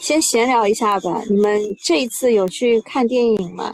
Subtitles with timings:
[0.00, 1.22] 先闲聊一下吧。
[1.28, 3.72] 你们这一次有去看电影吗？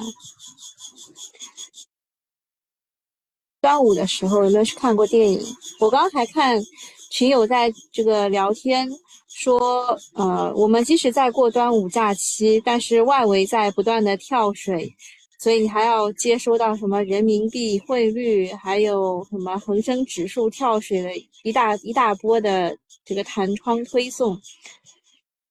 [3.61, 5.41] 端午的时候有没有去看过电影？
[5.81, 6.63] 我刚刚还看
[7.11, 8.89] 群友在这个聊天
[9.29, 14.95] 说，呃，我们即使在过端午假期，但是外围在不断的跳水。
[15.39, 21.11] 所以你还要接收到什么人民币汇率，还有什么恒生指数跳水的
[21.43, 24.41] 一大一大波的这个弹窗推送。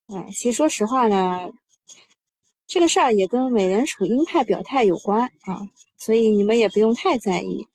[0.08, 1.50] 哎，其实说实话呢，
[2.68, 5.62] 这个事儿也跟美联储鹰派表态有关啊，
[5.98, 7.68] 所以你们也不用太在意。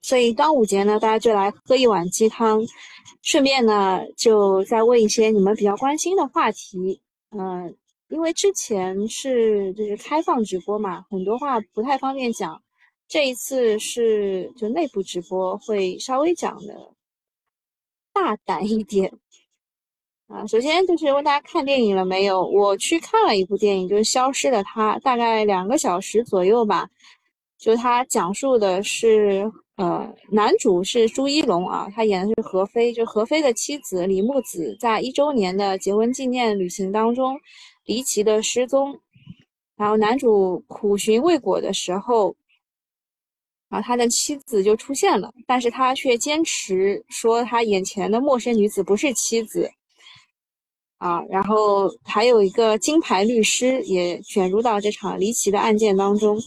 [0.00, 2.60] 所以端午节呢，大家就来喝一碗鸡汤，
[3.22, 7.76] 顺便呢就再问一些你们比较关心的话题，嗯。
[8.08, 12.62] 因为之前是就是开放直播嘛，很多话不太方便讲。
[13.08, 16.92] 这一次是就内部直播，会稍微讲的
[18.12, 19.10] 大胆一点
[20.28, 20.46] 啊。
[20.46, 22.44] 首先就是问大家看电影了没有？
[22.44, 26.88] 我去看了一部电影，就是《消失的她》，大概两个小时左右吧。
[27.58, 37.38] 就他讲述的是，呃，男主是朱一龙啊，他演的是何非，就何非的妻子李木子，在一周年的结婚纪念旅行当中。
[37.84, 38.96] 离奇的失踪，
[39.76, 42.32] 然后男主苦寻未果的时候，
[43.68, 49.68] 然后他的妻子就出现了，但是他却坚持说他眼前的陌生女子不是妻子，
[51.02, 56.40] 啊，然后还有一个金牌律师也卷入到这场离奇的案件当中。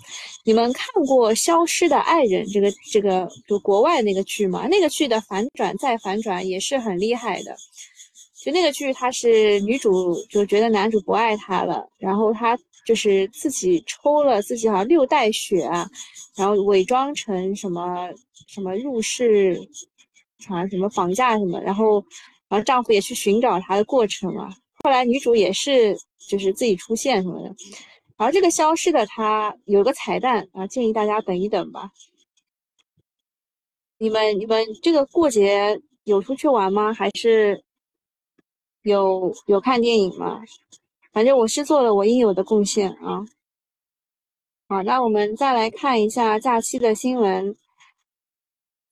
[0.46, 4.66] 你们看过《消失的爱人》这个这个就国外那个剧吗？
[4.68, 7.54] 那个剧的反转再反转也是很厉害的。
[8.42, 15.86] 就那个剧，她是女主，就觉得男主不爱她了，然后她就是自己抽了自己好像六袋血啊，
[16.38, 18.10] 然后伪装成什么
[18.48, 19.60] 什么入室，
[20.48, 22.02] 好像什么绑架什么，然后
[22.50, 24.54] 然后丈夫也去寻找她的过程嘛。
[24.84, 27.56] 后来女主也是就是自己出现什么的，
[28.18, 31.92] 然后这个消失的她有个彩蛋啊，建议大家等一等吧。
[33.98, 36.94] 你们你们这个过节有出去玩吗？
[36.94, 37.64] 还是？
[38.84, 40.44] 有有看电影吗？
[41.12, 43.26] 反正我是做了我应有的贡献啊。
[44.68, 47.56] 好，那我们再来看一下假期的新闻。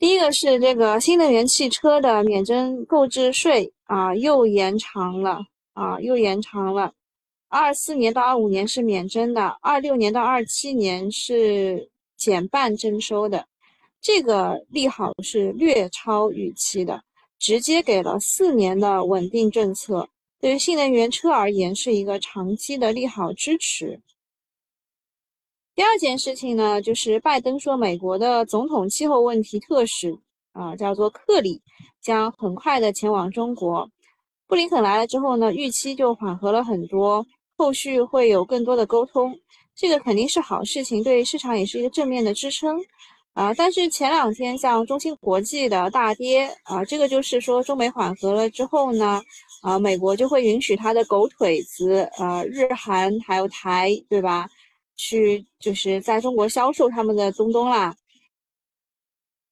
[0.04, 5.40] 第一个是这个新能源汽车的免征购置税啊，又延长了
[5.72, 6.92] 啊，又延长了。
[7.48, 13.48] 二四年到二五年是免征的，二六年到二七年是减半征收的。
[14.02, 17.02] 这个利好是略超预期的。
[17.40, 20.10] 直接给了四年的稳定政策，
[20.42, 23.98] 对于新能源车而言是一个长期的利好支持。
[25.76, 30.16] 第二件事情呢，就是拜登说美国的总统气候问题特使
[30.52, 31.60] 啊，叫做克里，
[32.00, 33.90] 将很快的前往中国。
[34.46, 37.26] 布林肯来了之后呢，预期就缓和了很多，
[37.58, 39.36] 后续会有更多的沟通，
[39.76, 42.80] 这个肯定是好事情，对市场也是一个正面的支撑。
[43.34, 49.20] 啊，但是前两天像中芯国际的大跌啊，这个就是说中美缓和了之后呢，
[49.64, 54.48] 啊，美国就会允许它的狗腿子，呃，日韩还有台，对吧？
[54.96, 57.96] 去就是在中国销售他们的东东啦。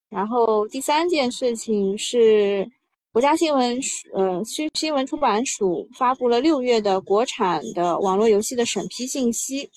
[0.09, 2.69] 然后第三件事情是
[3.11, 3.79] 国家新闻，
[4.13, 9.69] 呃，新新闻出版署发布了六月的国产的网络游戏的审批信息。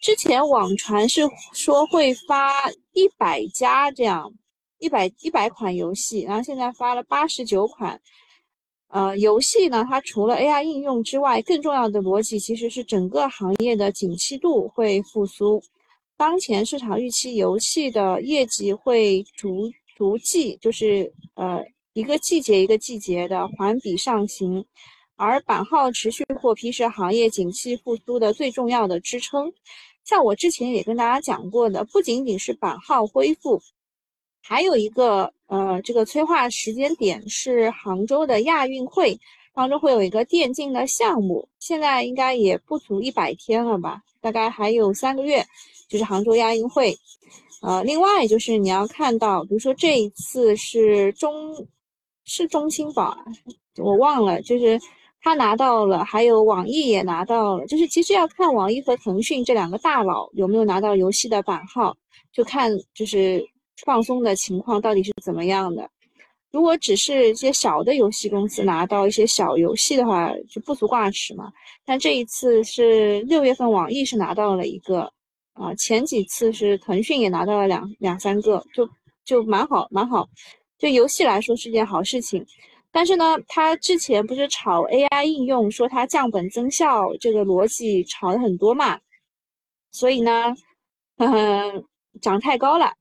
[0.00, 4.32] 之前网传是说会发一百家这样，
[4.78, 8.00] 一百一百款游戏，然后现在发了八十九款。
[8.94, 15.60] 呃，游戏呢，它除了 AI 应用之外，更重要的逻辑其实是整个行业的景气度会复苏。
[16.16, 21.60] 当前市场预期游戏的业绩会逐逐季，就是呃
[21.94, 24.64] 一个季节一个季节的环比上行，
[25.16, 29.52] 而版号持续获批是行业景气复苏的最重要的支撑。
[30.04, 33.60] 像我之前也跟大家讲过的，不仅仅是版号恢复，
[34.40, 39.16] 还有一个呃，这个催化时间点是杭州的亚运会
[39.54, 45.44] 当中会有一个电竞的项目，现在应该也不足一百天了吧，大概还有三个月，
[45.88, 46.98] 就是杭州亚运会。
[47.62, 51.32] 呃，另外就是你要看到，比如说这一次是中
[52.24, 53.16] 是中青宝，
[53.76, 54.80] 我忘了，就是。
[55.26, 61.96] 他拿到了，还有网易也拿到了，就是其实要看网易和腾讯这两个大佬有没有拿到游戏的版号，
[62.30, 63.42] 就看就是
[63.84, 65.88] 放松的情况到底是怎么样的。
[66.52, 71.52] 如果只是一些小的游戏公司拿到一些小游戏的话，就不足挂齿嘛。
[71.84, 75.12] 但这一次是六月份，网易是拿到了一个，
[75.54, 78.88] 啊，前几次是腾讯也拿到了两两三个，就
[79.24, 80.28] 就蛮好蛮好。
[80.78, 82.46] 对游戏来说是件好事情。
[82.92, 89.00] 但是呢，他之前不是炒 AI 应用，说它降本增效，这个逻辑炒的很多嘛，
[89.90, 90.54] 所以呢，
[91.16, 91.84] 嗯，
[92.22, 92.92] 涨太高了，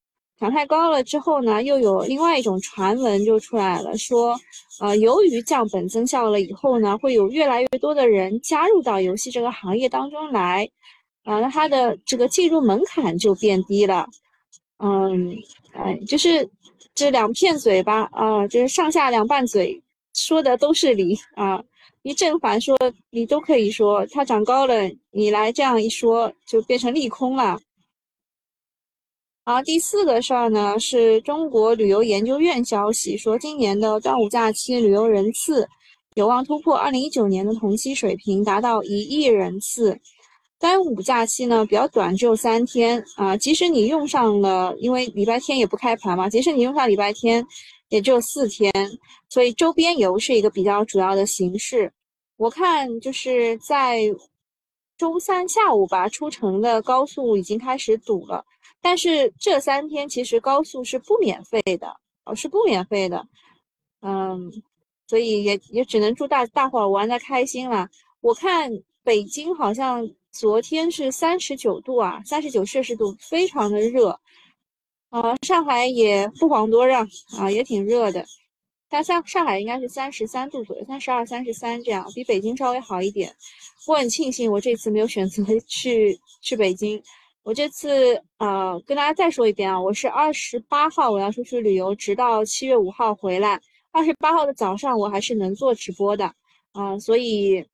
[0.44, 4.38] 涨太高了之后呢，又有另外一种传闻就出来了，说，
[4.82, 10.70] 呃，由于降本增效了以后呢，会有越来越多的人加入到游戏这个行业当中来，
[11.24, 14.06] 啊，那它的这个进入门槛就变低了，
[14.80, 15.34] 嗯，
[15.72, 16.46] 哎，就是
[16.94, 19.82] 这两片嘴巴啊，就是上下两半嘴。
[20.14, 21.64] 说的都是理啊，
[22.02, 22.78] 你正反说
[23.12, 24.76] 你都可以说，它长高了，
[25.10, 27.58] 你来这样一说就变成利空了。
[29.46, 35.68] 好，第四个事儿呢是中国旅游研究院消息说，今年的端午假期旅游人次
[36.14, 40.00] 有望突破二零一九年的同期水平，达到一亿人次。
[40.58, 47.46] 端午假期呢比较短，只有三天啊，即使你用上了，因为礼拜天也不开盘嘛，即使你用上礼拜天。
[47.90, 48.74] 也只有四天，
[49.30, 51.92] 所以周边游是一个比较主要的形式。
[52.38, 54.00] 我看就是在
[54.98, 58.44] 周三下午吧，出城的高速已经开始堵了。
[58.86, 61.88] 但是这三天其实高速是不免费的，
[62.26, 63.26] 哦，是不免费的。
[64.02, 64.52] 嗯，
[65.08, 67.88] 所以也也只能祝大大伙儿玩的开心了。
[68.20, 68.70] 我看
[69.02, 74.20] 北京好像昨天是三十九度啊，三十九摄氏度，非常的热。
[75.10, 77.08] 啊，上海也不遑多让
[77.38, 78.26] 啊，也挺热的。
[78.90, 83.34] 但上上海应该是三十三度左右，三十二、三十三这样，比北京稍微好一点。
[83.88, 87.02] 我很庆幸我这次没有选择 去去北京。
[87.44, 93.62] 我这次呃，跟大家再说一遍啊，我是二十八号我要出去旅游，直到七月五号回来。
[93.92, 96.34] 二十八号的早上我还是能做直播的
[96.72, 97.68] 啊，所以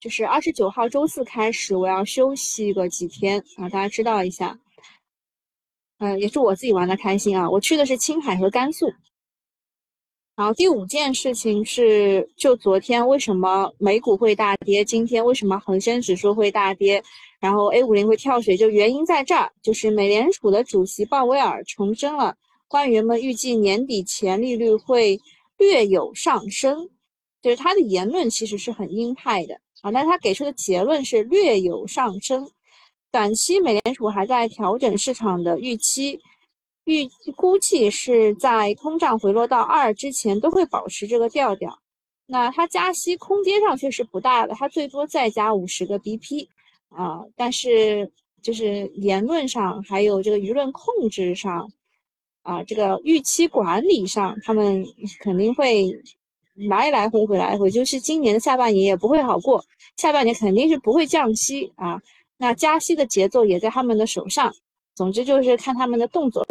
[0.00, 4.58] 就是二十九号周四开始我要休息个几天啊，大家知道一下。
[5.98, 7.48] 嗯，也祝我自己玩的开心啊！
[7.48, 8.92] 我去的是青海和甘肃。
[10.36, 17.00] 然后第五件事情是，就昨天为什么美股会大跌，今天为什么恒生指数会大跌，
[17.38, 22.36] 然后 A 五零会跳水，就原因在这儿，就是美联储的主席鲍威尔重申了
[22.66, 25.20] 官员们预计年底前利率会
[25.56, 26.90] 略有上升，
[27.40, 32.50] 就是他的言论其实是很鹰派的啊，但他给出的结论是略有上升。
[33.12, 36.18] 短期美联储还在调整市场的预期，
[36.84, 41.78] 预估计是在通胀回落到二之前都会保持这个调调。
[42.26, 46.48] 那它加息空间上确实不大了，它最多再加五十个 BP
[46.88, 48.10] 啊，但是
[48.42, 51.70] 就是言论上还有这个舆论控制上
[52.42, 54.84] 啊，这个预期管理上，他们
[55.20, 55.90] 肯定会
[56.68, 59.64] 来来回回来回，就是今年的下半年也不会好过，
[59.96, 62.00] 下半年肯定是不会降息啊。
[62.36, 64.54] 那加息的节奏也在他们的手上，
[64.94, 66.46] 总之就是看他们的动作，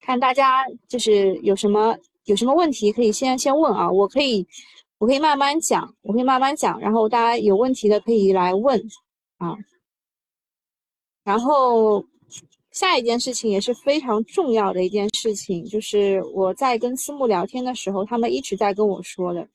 [0.00, 4.46] 看大家就是有什么有什么问题可以先先问啊，我可以
[4.98, 8.80] 我可以慢慢讲，我可以慢慢讲，然后大家有问题的可以来问
[9.38, 9.56] 啊。
[11.24, 12.04] 然后
[12.70, 19.48] 下一件事情也是非常重要的一件事情，就是我在跟私募聊天的时候，他们一直在跟我说的。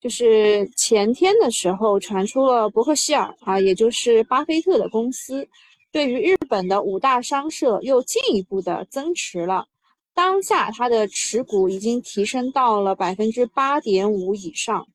[0.00, 5.46] 就是前天的时候传出了伯克希尔啊，也就是巴菲特的公司，
[5.92, 9.66] 对于日本的五大商社又进一步的增持了。
[10.14, 14.86] 当下它的持股已经提升到了百分之八点五以上。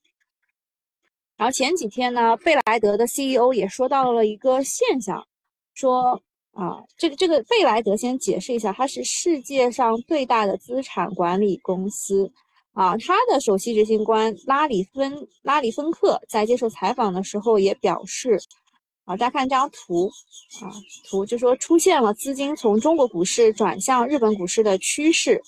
[1.37, 5.25] 然后前几天呢，贝莱德的 CEO 也说到了一个现象，
[5.73, 6.21] 说
[6.51, 12.31] 啊，这个这个贝莱德先解释一下，它是世界上最大的资产管理公司。
[12.73, 18.37] 啊，他的首席执行官拉里芬拉里芬克在接受采访的时候也表示，
[19.05, 20.07] 啊，大家看这张图，
[20.61, 20.69] 啊，
[21.07, 25.41] 图就说出现了资金从中国股市转向日本股市的趋势，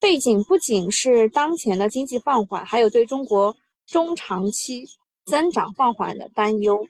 [0.00, 3.54] 背景不仅是当前的经济放缓，还有对中国
[3.86, 4.84] 中长期
[5.26, 6.88] 增长放缓的担忧，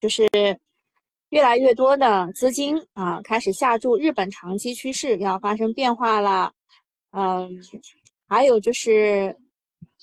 [0.00, 0.28] 就是
[1.28, 6.52] 越来越多的资金啊开始下注日本长期趋势要发生变化了，
[7.12, 7.62] 嗯。
[8.30, 9.34] 还有就是，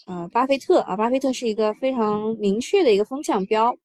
[0.07, 3.77] 呃，巴菲特啊，巴菲特是一个非常明确的一个风向标。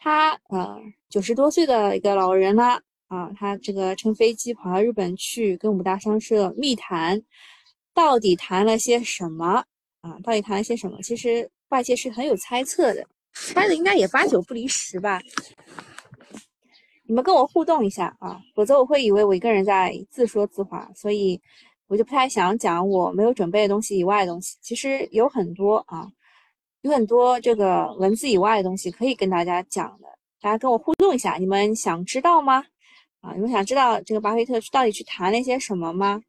[0.00, 7.22] 他呃九十多岁的一个老人了啊，他这个乘飞机跑到日本去跟五大商社密谈，
[7.92, 9.64] 到底谈了些什么
[10.00, 10.18] 啊？
[10.22, 10.98] 到底谈了些什么？
[11.02, 15.20] 其实外界是很有猜测的，猜的应该也八九不离十吧。
[17.04, 21.40] 你们跟我互动一下啊，否则我会以为我一个人在自说自话，所以。
[21.90, 26.06] 我就不太想讲我没有准备的东西以外的东西，其实有很多啊，
[26.82, 30.06] 有很多这个文字以外的东西可以跟大家讲的，
[30.40, 32.64] 大家跟我互动一下，你们想知道吗？
[33.20, 36.22] 啊，你们想知道这个巴菲特到底去谈了些什么吗？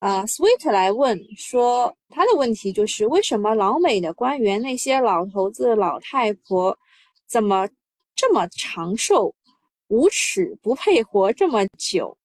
[0.00, 6.78] 啊，Sweet 来问说，他的问题就是为什么老美的官员那些老头子老太婆
[7.26, 7.68] 怎么
[8.14, 9.34] 这么长寿，
[9.88, 12.16] 无耻不配活这么久？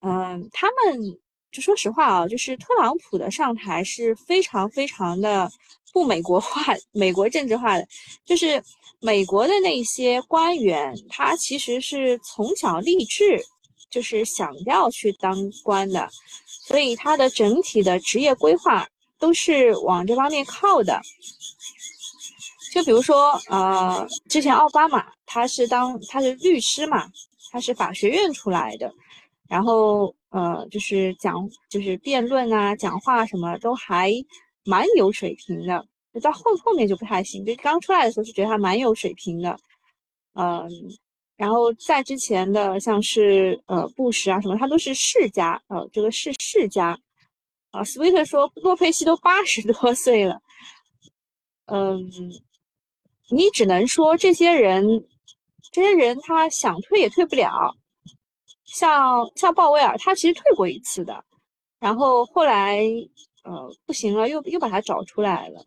[0.00, 1.18] 嗯，他们
[1.52, 5.50] 就说实话啊，就是特朗普的上台是非常非常的
[5.92, 7.86] 不美国化、 美国政治化的，
[8.24, 8.62] 就是
[9.00, 13.42] 美国的那些官员，他其实是从小立志，
[13.90, 16.08] 就是想要去当官的。
[16.62, 18.86] 所以他的整体的职业规划
[19.18, 21.00] 都是往这方面靠的。
[22.72, 27.10] 就比如说，呃，之前奥巴马他是当他是律师嘛，
[27.50, 28.92] 他是法学院出来的，
[29.48, 34.12] 然后呃，就是讲就是辩论啊，讲话什么都还
[34.64, 35.86] 蛮有水平的。
[36.12, 39.56] 就到后后面就不太行，就刚出来的时候就觉得他蛮有水平的，
[40.34, 40.68] 嗯。
[41.36, 47.00] 然后在之前的像是呃布什啊什么，他都是世家，呃这个是世家，
[47.70, 50.38] 啊斯威特说洛佩西都八十多岁了，
[51.64, 52.10] 嗯，
[53.30, 54.84] 你只能说这些人，
[55.72, 57.74] 这些人他想退也退不了，
[58.72, 61.24] 像像鲍威尔他其实退过一次的，
[61.78, 62.82] 然后后来
[63.42, 65.64] 呃不行了，又又把他找出来了，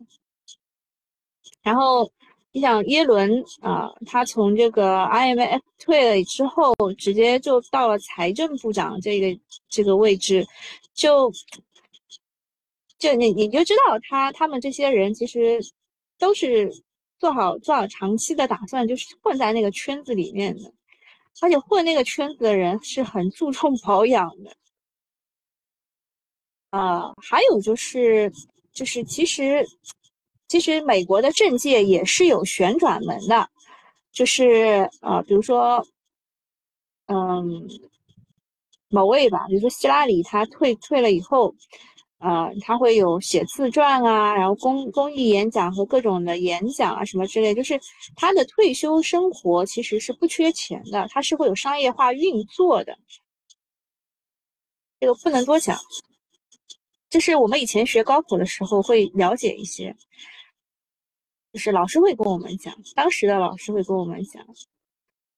[1.62, 2.10] 然后。
[2.56, 10.46] 你想耶伦啊，他从这个 IMF 退了之后，直接就到了财政部长这个这个位置，
[10.94, 11.32] 就
[12.96, 15.58] 就你你就知道他他们这些人其实
[16.16, 16.72] 都是
[17.18, 20.72] 做好做好长期的打算，就是混在那个圈子里面的，
[21.40, 24.56] 而且混那个圈子的人是很注重保养的。
[26.70, 28.32] 啊，还有就是
[28.72, 29.66] 就是其实。
[30.46, 33.48] 其实美国的政界也是有旋转门的，
[34.12, 35.84] 就是呃，比如说，
[37.06, 37.66] 嗯，
[38.88, 41.52] 某位吧，比如说希拉里，他退退了以后，
[42.24, 47.78] 呃，他会有写自传啊，然后公公益演讲和各种的演讲啊什么之类，就是
[48.16, 52.96] 他的退休生活其实是不缺钱的，他是会有商业化运作的，
[54.98, 55.78] 这个不能多讲，
[57.10, 59.94] 就是我们以前学高考的时候会了解一些。
[61.52, 64.44] 就是老师会跟我们讲，当时的老师会跟我们讲，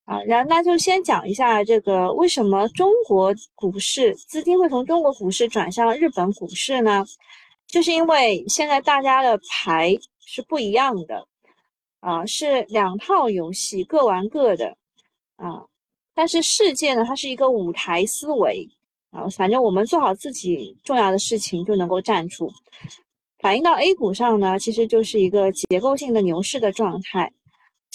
[0.07, 7.05] 啊，然后那就先讲一下这个为什么中国股市资金会从中国股市转向日本股市呢？
[7.67, 9.93] 就是因为现在大家的牌
[10.25, 11.27] 是不一样的，
[11.99, 14.77] 啊，是两套游戏各玩各的，
[15.35, 15.65] 啊，
[16.15, 18.65] 但是世界呢，它是一个舞台思维，
[19.11, 22.49] 啊，反正我们做好自己重要的事情就能够站住。
[23.39, 27.29] 反映到 A 股上呢，其实就是一个结构性的牛市的状态，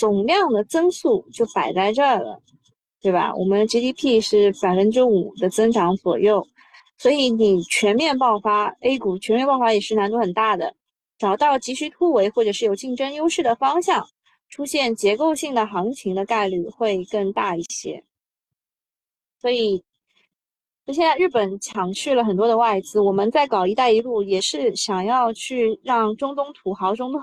[0.02, 2.42] 总量的增速就摆在这儿了，
[3.00, 3.32] 对吧？
[3.37, 6.44] 我们 GDP 是百分之五的增长左右，
[6.99, 10.75] 所以你全面爆发 A 股全面爆发也是难度很大的，
[11.18, 14.04] 找到急需突围或者是有竞争优势的方向，
[14.49, 18.02] 出现结构性的行情的概率会更大一些，
[19.40, 19.85] 所以。
[20.85, 27.23] 就现在，日本抢去了很多的外资，我们在搞“一带一路”，也是想要去让中东土豪、中东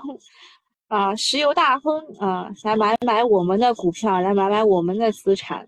[0.90, 5.64] 啊石油大亨啊来买买我们的股票，来买买我们的资产，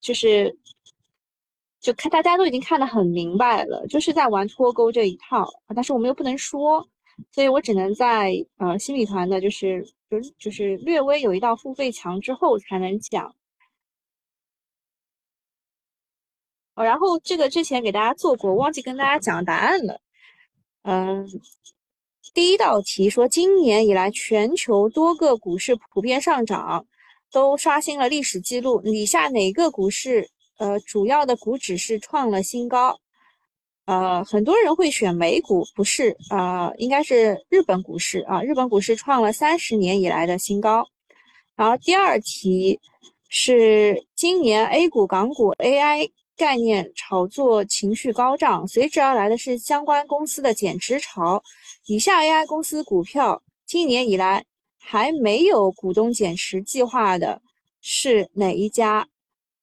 [0.00, 0.56] 就是
[1.80, 6.88] 就看大家都已经看得很明白了，就是在玩脱钩这一套但是我们又不能说，
[7.30, 13.34] 所以我只能在呃新米团的，就是就是就是略微有一道付费墙之后才能讲。
[16.74, 20.00] 哦，然后这个之前给大家做过，忘记跟大家讲答案了。
[20.82, 21.26] 嗯，
[22.34, 26.86] 第一道题说，今年以来全球多个股市普遍上涨，
[27.32, 28.82] 都刷新了历史记录。
[28.84, 30.28] 以下哪个股市，
[30.58, 32.98] 呃，主要的股指是创了新高？
[33.86, 40.86] 呃，很多人会选美股，不是啊，应该是日本股市啊，日本股市创了三十年以来的新高。
[41.54, 42.78] 然后第二题
[43.28, 46.10] 是今年 A 股、港股 AI。
[46.36, 51.42] 概念炒作情绪高涨，随之而来的是相关公司的减持潮。
[51.86, 54.44] 以下 AI 公司股票今年以来
[54.78, 57.40] 还没有股东减持计划的
[57.80, 59.08] 是哪一家？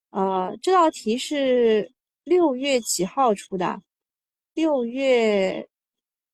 [0.09, 1.91] 呃，这道题是
[2.23, 3.81] 六月几号出的？
[4.53, 5.67] 六月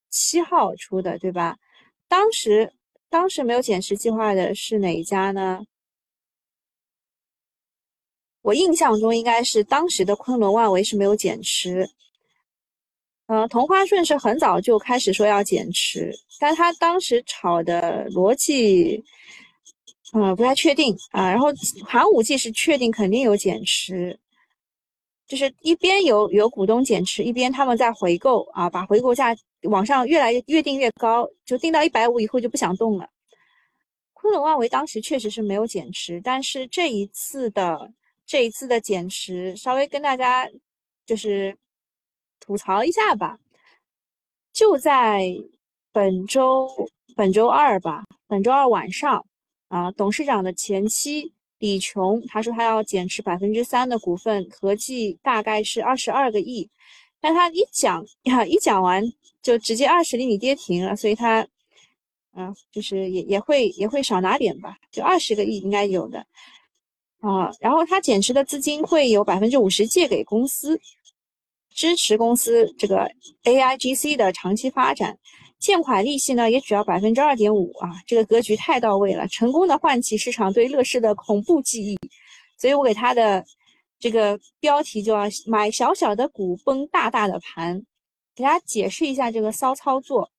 [0.09, 1.57] 七号出的，对吧？
[2.07, 2.73] 当时
[3.09, 5.63] 当时没有减持计划的是哪一家呢？
[8.41, 11.89] 我印象中应该是当时的昆仑万维是没有减持，
[13.27, 19.03] 呃，同花顺是很早就开始说要减持，但他当时炒的逻辑，
[20.13, 21.29] 嗯，不太确定啊。
[21.29, 21.49] 然后
[21.85, 24.17] 寒武纪是确定肯定有减持，
[25.27, 33.07] 就是一边有有股东减持，一边他们在回购啊，把回购价往上越来越越定越高，就定到一百五以后就不想动了。
[34.13, 37.91] 昆仑万维当时确实是没有减持，但是这一次的
[38.29, 40.47] 这一次的减持，稍微跟大家
[41.03, 41.57] 就是
[42.39, 43.39] 吐槽一下吧。
[44.53, 45.35] 就在
[45.91, 46.69] 本周
[47.15, 49.25] 本周二吧，本周二晚上
[49.69, 56.69] 啊，董事长的前妻李琼他说他要减持百分之三的股份，合计大概是二十二个亿。
[57.19, 59.03] 但他一讲呀， 一讲完
[59.41, 61.47] 就直接二十厘米跌停了，所以他。
[62.31, 66.25] 啊，就是也也会也会少拿点吧，就二十个亿应该有的
[67.19, 67.51] 啊。
[67.59, 70.79] 然后他减持的资金会有百分之五十借给公司，
[71.69, 73.09] 支持公司这个
[73.43, 75.17] AIGC 的长期发展。
[75.59, 81.99] 欠款利息呢也只要百分之二点五啊，这个格局太到位了，成功的唤起市场对乐视的恐怖记忆。
[82.57, 83.43] 所以我给他的
[83.99, 87.85] 这个标题就要买小小的股崩大大的盘，
[88.33, 90.31] 给大家解释一下这个骚操作。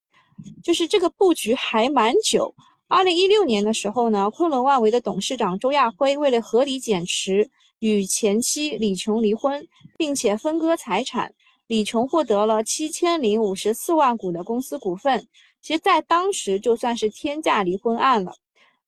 [0.64, 2.54] 就是这个布局还蛮久。
[2.92, 9.64] 二零一六年的时候呢，昆仑万维的董事长周亚辉为了合理减持，与前妻李琼离婚，
[9.96, 11.32] 并且分割财产。
[11.68, 15.24] 李琼获得了七千零五十四万股的公司股份，
[15.62, 18.34] 其实在当时就算是天价离婚案了。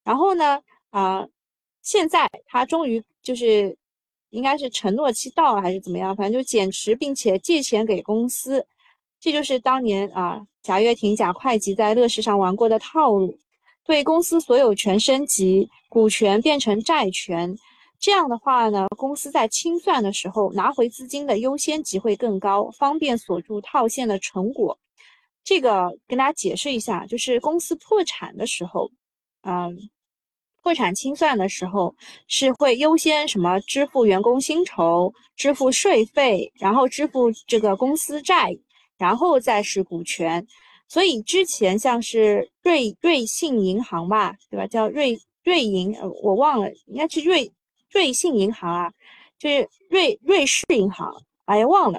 [0.02, 1.24] 然后呢，啊，
[1.80, 3.76] 现在他终于就是
[4.30, 8.66] 应该是承诺期到了还是怎么样，反正就减持，并且借钱给公司。
[9.20, 13.38] 这就是当年啊，贾跃亭、贾会计在乐视上玩过的套路，
[13.84, 17.56] 对公司所有权升级，股权变成债权。
[17.98, 24.78] 这样的话呢，公司在清算的时候拿回资金的优先级会更高，方便锁住套现的成果。
[25.44, 28.90] 这个跟大家解释一下，就是公司破产的时候，
[29.42, 29.76] 嗯，
[30.62, 31.94] 破产清算的时候
[32.28, 38.56] 是会优先什么支付员工薪酬、支付税费，然后支付这个公司债。
[38.98, 40.46] 然后再是股权，
[40.92, 44.66] 所以之前像是瑞瑞信银行吧，对吧？
[44.66, 47.50] 叫瑞瑞银，我忘了，应该是瑞
[47.90, 48.92] 瑞信银行啊，
[49.38, 51.10] 就是瑞瑞士银行。
[51.46, 51.98] 哎呀，忘了，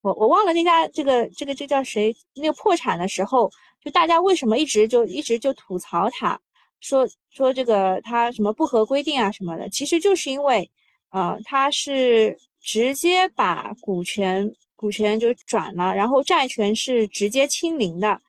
[0.00, 2.14] 我我忘了那家这个这个这叫谁？
[2.36, 3.50] 那个破产的时候，
[3.82, 6.40] 就大家为什么一直就一直就吐槽他，
[6.78, 10.70] 说说这个他什么不合规定啊什么的，其实就是因为，
[11.10, 14.54] 呃，他是直接把股权。
[14.84, 18.20] 股权就转了，然后债权是直接清零的，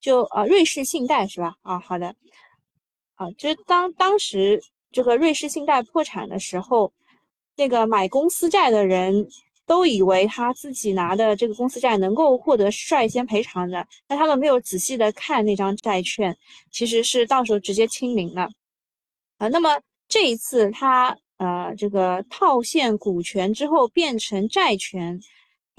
[0.00, 1.54] 就呃瑞士信贷是吧？
[1.60, 2.14] 啊，好的，
[3.16, 4.58] 啊，就是当当时
[4.90, 6.90] 这个瑞士信贷破产的时候，
[7.56, 9.28] 那个买公司债的人
[9.66, 16.34] 都以为他自己拿的这个公司债能够获得率先赔偿的，但他们没有仔细的看那张债券，
[16.70, 18.48] 其实是到时候直接清零了，
[19.36, 25.20] 啊，那么这一次他呃这个套现股权之后变成债权。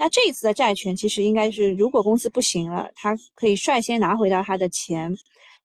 [0.00, 5.14] 那这一次的债权其实应该是，如果公司不行了，他可以率先拿回到他的钱，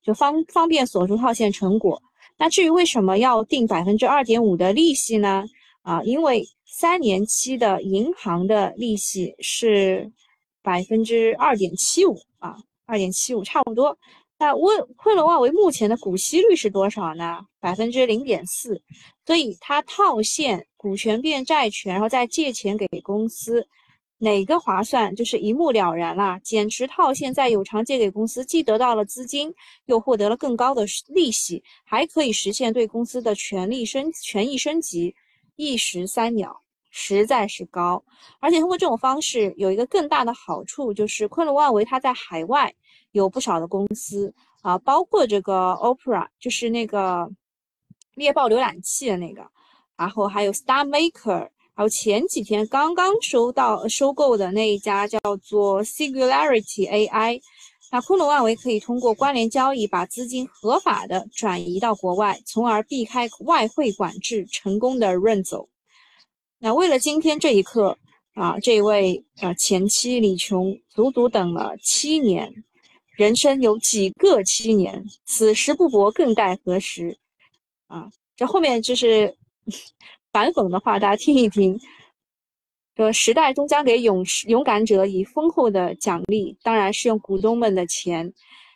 [0.03, 2.03] 就方方便锁住套现成果。
[2.37, 5.45] 那至于为什么要定百分之二点五的利息呢？
[5.83, 10.11] 啊，因为三年期的银行的利息是
[10.61, 13.97] 百分之二点七五啊，二点七五差不多。
[14.37, 17.39] 那问昆仑万维目前的股息率是多少呢？
[17.61, 18.81] 百分之零点四。
[19.25, 23.65] 所以它套现股权变债权，然后再借钱给公司。
[24.17, 26.39] 哪个划算，就是一目了然了。
[26.41, 29.53] 减持套现在有偿借给公司，既得到了资金，
[29.85, 35.13] 又获得了更高的利息，还可以实现对公司的权利升权益升级，
[35.57, 38.03] 一石三鸟，实在是高。
[38.39, 42.73] 而且通过这种方式，有一个更大的好处，就是昆仑万维它在海外
[43.11, 47.29] 有不少的公司啊，包括这个 Opera，就是那个
[48.15, 49.45] 猎豹浏览器的那个，
[49.97, 57.41] 然后还有 StarMaker 还有前几天刚刚收到收购的那一家叫做 Singularity AI，
[57.91, 65.67] 那昆仑万维可以通过关联交易把资金合法的转移到国外，从而避开外汇管制，成功的润走。
[66.59, 67.97] 那为了今天这一刻
[68.35, 72.63] 啊，这位啊前妻李琼足足等了七年，
[73.17, 75.03] 人生有几个七年？
[75.25, 77.17] 此时不搏，更待何时？
[77.87, 79.35] 啊，这后面就是。
[80.35, 81.79] 反讽的话，大家听一听。
[82.97, 88.33] 说时代终将给勇士、勇敢者以丰厚的奖励，当然是用股东们的钱。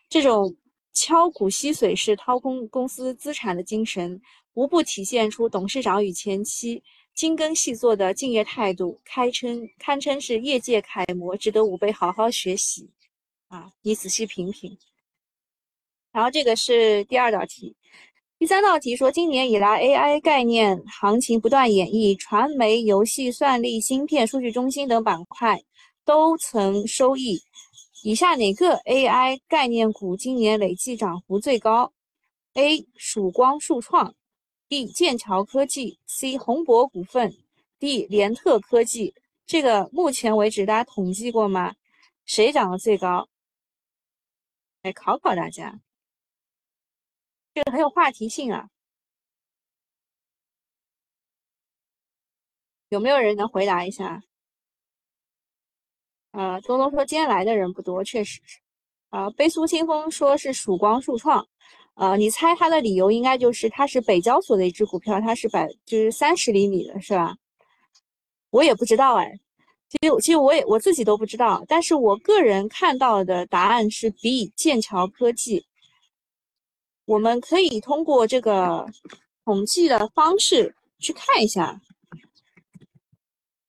[0.07, 0.55] 这种
[0.93, 4.21] 敲骨吸髓式掏空公司资产的精神，
[4.53, 6.81] 无不体现出董事长与前妻
[7.13, 12.89] 精耕细作的敬业态度，堪称堪称是业界楷模，值得吾辈好好学习。
[13.49, 14.77] 啊，你仔细品品。
[16.13, 17.75] 然后这个是第二道题。
[18.39, 25.61] 第三道题说，今年以来 AI 概念行情不断演绎，传媒、游戏、算力、芯片、数据中心等板块
[26.05, 27.41] 都曾收益。
[28.01, 31.91] 以下哪个 AI 概念股今年累计涨幅最高
[32.53, 32.87] ？A.
[32.95, 34.15] 曙光数创
[34.69, 34.85] ，B.
[34.85, 36.37] 剑桥科技，C.
[36.37, 37.35] 宏博股份
[37.77, 38.05] ，D.
[38.05, 39.13] 联特科技。
[39.45, 41.75] 这个目前为止大家统计过吗？
[42.25, 43.27] 谁涨得最高？
[44.81, 45.81] 来考考大家。
[47.59, 48.69] 这个很有话题性啊，
[52.87, 54.23] 有没有人能回答一下？
[56.31, 58.59] 呃，东东说今天来的人不多，确实是。
[59.09, 61.45] 啊，悲苏清风说是曙光数创，
[61.95, 67.35] 呃，你猜他的理由应该就是它是北交所的一只股票，它是百就是三十厘米的是吧？
[68.51, 69.37] 我也不知道哎，
[69.89, 75.65] 其实其实我也我自己都不知道，但是我个人看到的答案是 B 剑桥科技。
[77.09, 78.85] 我们可以通过这个
[79.43, 81.81] 统计的方式去看一下，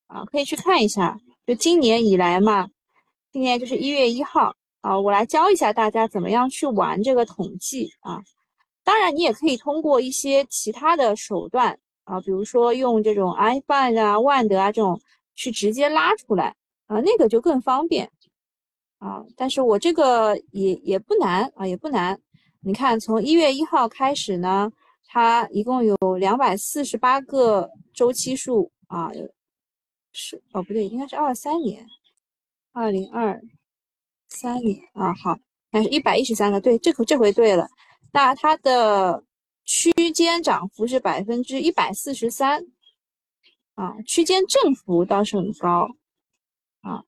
[0.08, 2.68] 啊，可以去看一下，就今年以来嘛，
[3.32, 8.22] 今年就是一月一号啊，我来教一下大家怎么样去玩这个统计啊。
[8.84, 15.00] 当然，你也可以通过一些其他的手段啊，比如说用这种 iFund 啊、万德啊这种
[15.34, 16.54] 去直接拉出来
[16.88, 18.10] 啊，那个就更方便
[18.98, 19.24] 啊。
[19.34, 22.20] 但是我这个也也不难啊，也不难。
[22.62, 24.70] 你看，从一月一号开始呢，
[25.06, 29.10] 它一共有两百四十八个周期数啊，
[30.12, 31.86] 是哦不对，应该是二三年，
[32.72, 33.40] 二零二
[34.28, 35.38] 三年啊，好，
[35.70, 37.66] 那是一百一十三个，对，这回这回对了。
[38.12, 39.24] 那它的
[39.64, 42.66] 区间涨幅是百分之一百四十三
[43.74, 45.88] 啊，区间振幅倒是很高
[46.82, 47.04] 啊，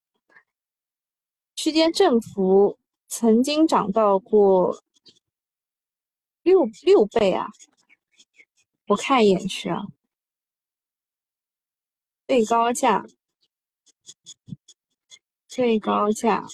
[1.55, 4.83] 区间振幅曾经涨到过。
[6.43, 7.47] 六六倍啊！
[8.89, 9.87] 我看一眼去啊，
[12.27, 13.07] 最高价，
[15.47, 16.45] 最高价，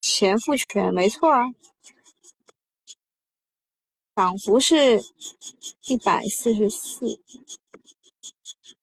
[0.00, 1.44] 前复权没错啊，
[4.16, 5.00] 涨幅是
[5.86, 7.20] 一百四十四，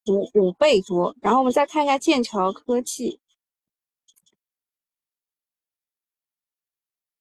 [0.05, 1.13] 五五倍多。
[1.21, 3.19] 然后我们再看一下剑桥科技。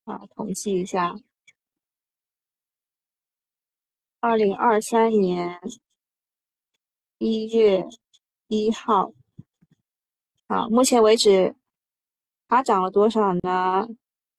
[0.04, 1.14] 啊统计一下，
[4.20, 5.58] 二零二三年
[7.18, 7.86] 一月
[8.48, 9.12] 一号，
[10.46, 11.54] 啊，目前为止
[12.48, 13.88] 它涨了多少呢？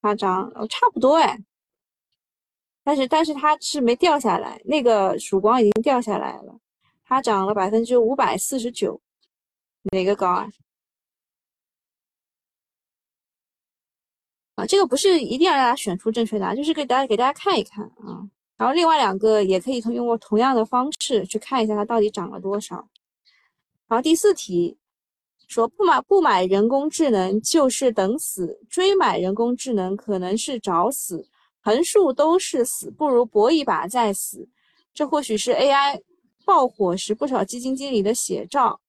[0.01, 1.39] 它涨差不多哎，
[2.83, 6.59] 但是但是它是没掉下来，那个曙光已经掉下来了，
[7.03, 9.01] 它涨了百分之五百四十九，
[9.91, 10.47] 哪个高啊？
[14.55, 18.27] 啊，这个不是一定要让大家选出正确答案，就是给大家给大家看一看啊。
[18.57, 22.87] 然后另外两个也可以通过同样的方式去看一下它到底涨了多少。
[23.87, 24.77] 好，第四题
[25.47, 31.27] 说不买不买人工智能就是等死，追买人工智能可能是找死，
[31.61, 34.47] 横竖都是死，不如搏一把再死。
[34.93, 36.01] 这或许是 AI
[36.45, 38.79] 爆火时不少基金经理的写照。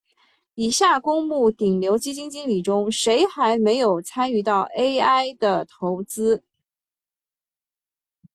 [0.56, 6.42] 以下公募顶流基金经理中，谁还没有参与到 AI 的投资？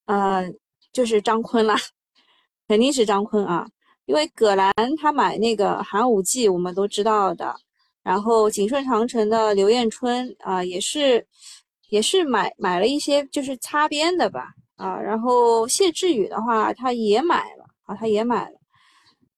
[0.04, 0.52] 呃，
[0.92, 1.76] 就是张坤啦，
[2.68, 3.66] 肯定是张坤啊，
[4.04, 7.56] 因为葛兰他买那个寒武纪，我们都知道的。
[8.04, 11.26] 然后景顺长城的刘彦春啊，也是
[11.88, 14.96] 也是买买了一些就是擦边的吧啊。
[15.00, 18.61] 然后谢志宇的话，他也买了啊，他也买了。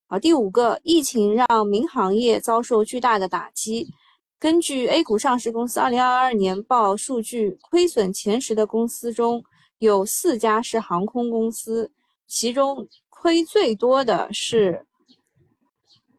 [0.06, 3.88] 好，第五个，疫情让民航业遭受巨大的打击。
[4.38, 9.42] 根据 A 股上市公司二零二二年报数据，亏损前十的公司中
[9.78, 11.90] 有四家是航空公司，
[12.26, 14.84] 其中亏最多的是，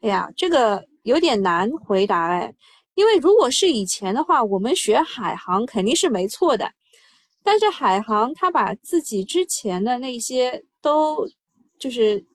[0.02, 2.52] 哎呀，这个有点难回答哎，
[2.96, 6.72] 因为如果是以前的话，我们学海航肯定是没错的，
[7.44, 11.28] 但是海航它把自己之前的那些都
[11.78, 12.26] 就是。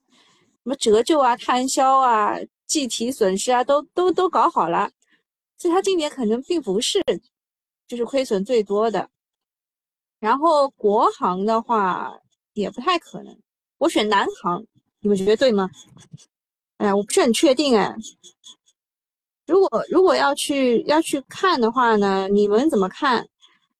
[0.63, 4.91] 什么折旧啊、摊销啊、计提损失啊，都都都搞好了，
[5.57, 7.03] 所以他今年可能并不是
[7.89, 9.09] 就是亏损最多的。
[10.19, 12.13] 然后国航的话
[12.53, 13.35] 也不太可能，
[13.79, 14.63] 我选南航，
[15.01, 15.71] 你们觉得对吗？
[16.77, 17.95] 哎呀，我不是很确定哎。
[19.47, 23.27] 如果如果要去要去看的话呢，你们怎么看？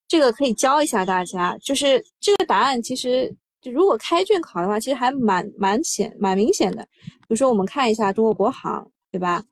[0.09, 3.37] 这个可以教一下大家，就是这个答案其实。
[3.61, 6.83] 就如果开卷考的话，其实还蛮蛮显蛮明显的。
[7.03, 9.45] 比如说，我们看一下中国国航，对吧？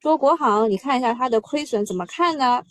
[0.00, 2.62] 中国国航，你看一下它的亏损怎么看呢？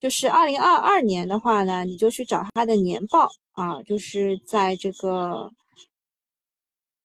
[0.00, 5.50] 就是二零二二年的话呢，你就去找它的年报啊，就是在这个，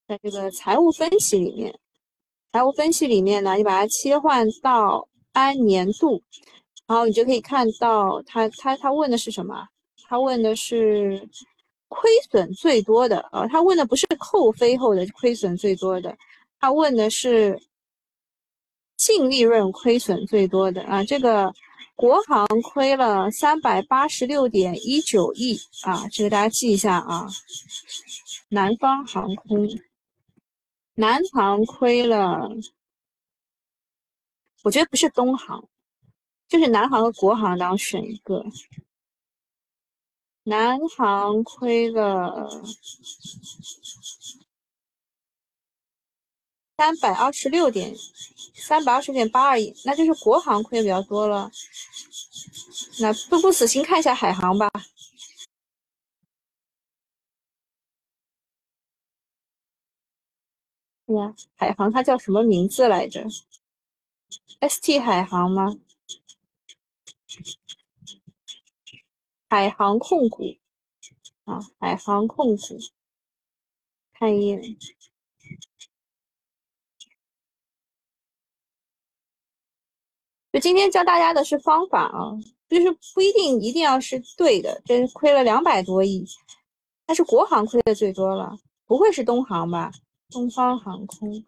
[0.07, 1.77] 在这个财务分析里面，
[2.53, 6.21] 财务分析里面呢，你把它切换到按年度，
[6.87, 9.67] 然后你就可以看到他他他问的是什么？
[10.07, 11.27] 他问的是
[11.95, 16.15] 亏损最多的啊，他问的不是扣非后的亏损最多的，
[16.59, 17.59] 他问的是
[18.97, 21.53] 净利润亏损最多的啊，这个。
[21.97, 27.25] 国航亏了三百八十六点一九亿啊，这个大家记一下啊。
[28.49, 29.65] 南方航空，
[30.95, 32.49] 南航亏了，
[34.63, 35.63] 我觉得不是东航，
[36.49, 38.43] 就是南航和国航当中选一个。
[40.45, 42.49] 南航亏了
[46.77, 47.95] 三百二十六点。
[48.55, 51.51] 三百二十点八二亿，那就是国航亏的比较多了。
[52.99, 54.67] 那不不死心，看一下海航吧。
[61.07, 63.23] 呀，海航它叫什么名字来着
[64.61, 65.77] ？ST 海航吗？
[69.55, 70.43] 海航控股
[71.45, 72.77] 啊，海航控股，
[74.11, 74.61] 看一眼。
[80.51, 82.35] 就今天教大家的是方法啊，
[82.67, 84.81] 就是不一定一定要是对的。
[84.83, 86.25] 这亏了两百多亿，
[87.05, 89.89] 但是国航亏的最多了，不会是东航吧？
[90.31, 91.45] 东方航空、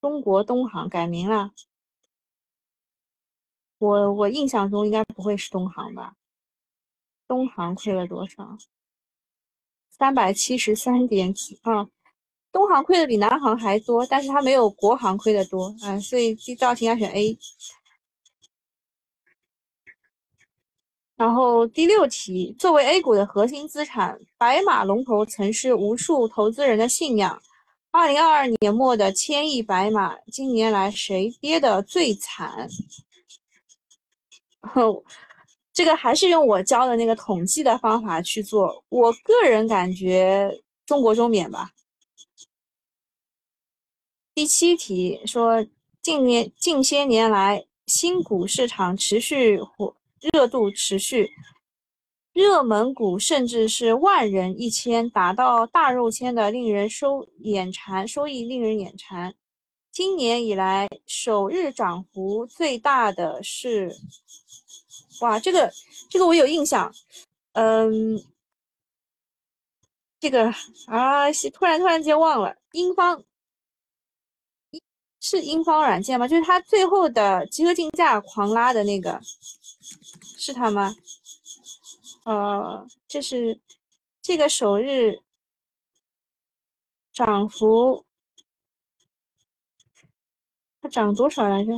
[0.00, 1.50] 中国东航改名了，
[3.78, 6.14] 我我印象中应该不会是东航吧？
[7.28, 8.58] 东航亏了多少？
[9.90, 11.88] 三百七十三点几啊？
[12.50, 17.38] 东航亏的比南航还多，但是它没有国航亏的多，啊，所以这道题应该选 A。
[21.16, 27.42] 然后第六题，作为 A 股的核心资产，白马龙头曾是无数投资人的信仰。
[27.90, 32.68] 二零二二年末的千亿白马，今年来谁跌的最惨？
[35.78, 40.50] 这个还是用我教的那个统计的方法去做，我个人感觉
[40.84, 41.70] 中国中免吧。
[44.34, 45.64] 第七题说，
[46.02, 49.94] 近年近些年来，新股市场持续火
[50.32, 51.30] 热度持续，
[52.32, 59.32] 热门股甚至是万人一千达到大肉签的，令人收眼馋，收益令人眼馋。
[59.92, 63.94] 今年以来首日涨幅最大的是，
[65.20, 65.72] 哇，这个
[66.08, 66.92] 这个我有印象，
[67.52, 68.22] 嗯，
[70.20, 70.52] 这个
[70.86, 73.24] 啊，突然突然间忘了，英方。
[75.20, 76.28] 是英方软件吗？
[76.28, 79.20] 就是它最后的集合竞价狂拉的那个，
[80.38, 80.94] 是它吗？
[82.24, 83.60] 呃，这是
[84.22, 85.20] 这个首日
[87.12, 88.04] 涨幅，
[90.80, 91.72] 它涨多少来着？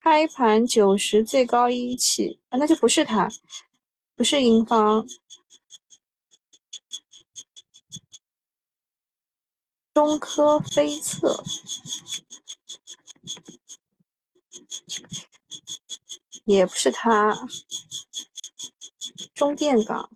[0.00, 3.28] 开盘九十，最高一起啊，那就不是它，
[4.16, 5.06] 不是英方，
[9.92, 11.44] 中科飞测。
[16.44, 17.46] 也不是他，
[19.34, 20.08] 中电港，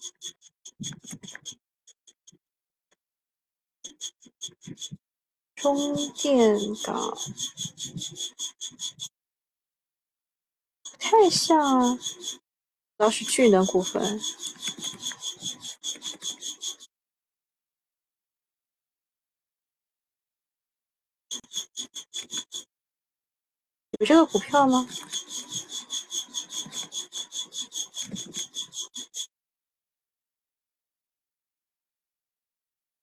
[5.55, 7.15] 中电港，
[11.33, 11.99] 像，
[12.99, 14.21] 倒是巨能股份，
[23.99, 24.87] 有这个股票吗？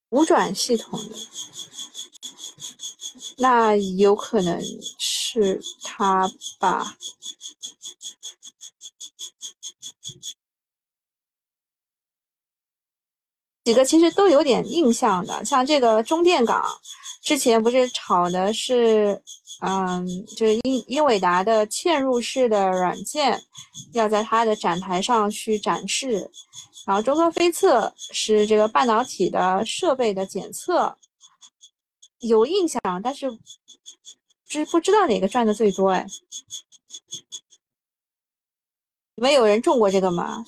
[0.10, 1.16] 无转系统的，
[3.38, 4.60] 那有可能
[4.98, 6.28] 是他
[6.60, 6.98] 吧？
[13.70, 16.66] 几个其实都有点印象的，像这个中电港，
[17.22, 19.22] 之前不是炒的是，
[19.62, 23.40] 嗯，就是英英伟达的嵌入式的软件，
[23.94, 26.32] 要在它的展台上去展示。
[26.88, 30.98] 然后中科飞测是这个半导体的设备的检测，
[32.22, 33.30] 有印象，但是
[34.48, 35.92] 知不知道哪个赚的最多？
[35.92, 36.08] 哎，
[39.14, 40.44] 没有人中过这个吗？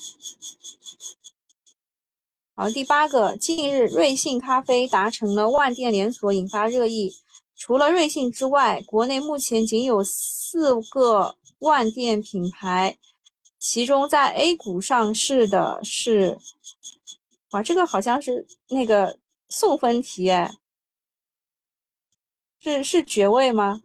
[2.62, 7.12] 好，第八个，近日瑞幸咖啡达成了万店连锁，引发热议。
[7.56, 12.96] 除了瑞幸之外，国内目前仅有四个万店品牌。
[13.58, 16.38] 其中在 A 股上市的是
[17.50, 19.18] 哇，这个好像是那个
[19.50, 20.54] 送分题哎，
[22.60, 23.82] 是是爵位吗？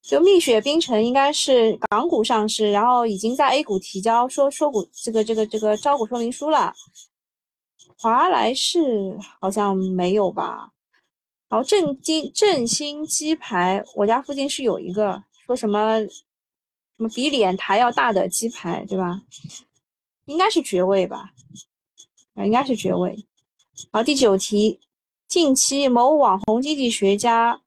[0.00, 6.72] 就蜜雪冰城应该是港股上市，然后已经在 A 股提交说说股这个这个这个招股说明书了。
[8.00, 10.70] 华莱士好像没有吧？
[11.48, 16.22] 好，正金正新鸡排，我家附近是有一个，说什么什
[16.98, 19.22] 么比脸台要大的鸡排，对吧？
[20.26, 21.32] 应该是爵位吧？
[22.34, 23.26] 啊，应该是爵位。
[23.90, 24.78] 好，第九题，
[25.26, 27.60] 近期某网红经济学家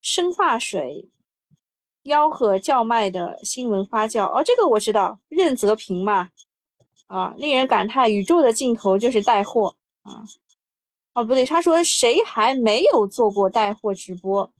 [0.00, 1.08] 生化水
[2.02, 4.24] 吆喝叫卖的新闻发酵。
[4.24, 6.30] 哦，这个我知道，任泽平嘛。
[7.08, 10.24] 啊，令人感叹，宇宙的尽头就是带货啊！
[11.14, 14.50] 哦，不对，他说谁还没有做过带货直播？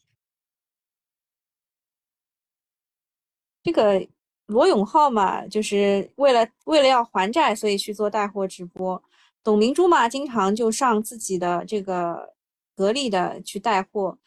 [3.63, 4.05] 这个
[4.47, 9.01] 罗永浩嘛，就是为了为了要还债，所以去做带货直播。
[9.45, 12.35] 董明珠嘛，经常就上自己的这个
[12.75, 14.19] 格力的去带货。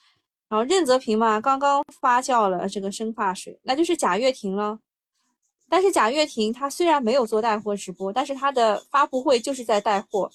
[0.47, 4.79] 然后任泽平嘛，刚刚发酵了这个生发水，那就是贾跃亭了。
[5.71, 10.29] 但是贾跃亭他虽然没有做带货直播，但是他的发布会就是在带货。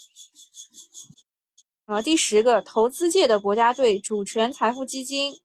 [1.84, 5.38] 啊，第十个，投资界的国家队主权财富基金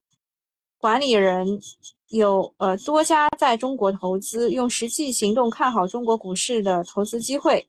[0.77, 1.61] 管理人
[2.07, 7.67] 有呃多家在中国投资，用实际行动看好中国股市的投资机会。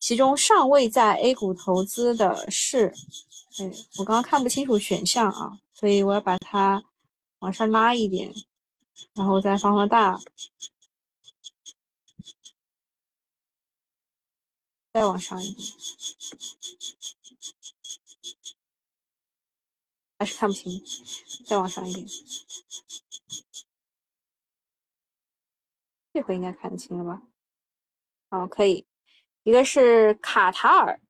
[0.00, 2.90] 其中尚未在 A 股投资的是，
[3.58, 6.82] 哎，我刚刚看不清楚选项啊，所以我要把它
[7.40, 8.32] 往上拉一点，
[9.12, 10.18] 然后再放放大。
[14.92, 15.68] 再往上一点，
[20.18, 20.82] 还是看不清。
[21.46, 22.06] 再往上一点，
[26.12, 27.22] 这回应该看得清了吧？
[28.30, 28.86] 好，可以。
[29.44, 31.00] 一个是卡塔尔、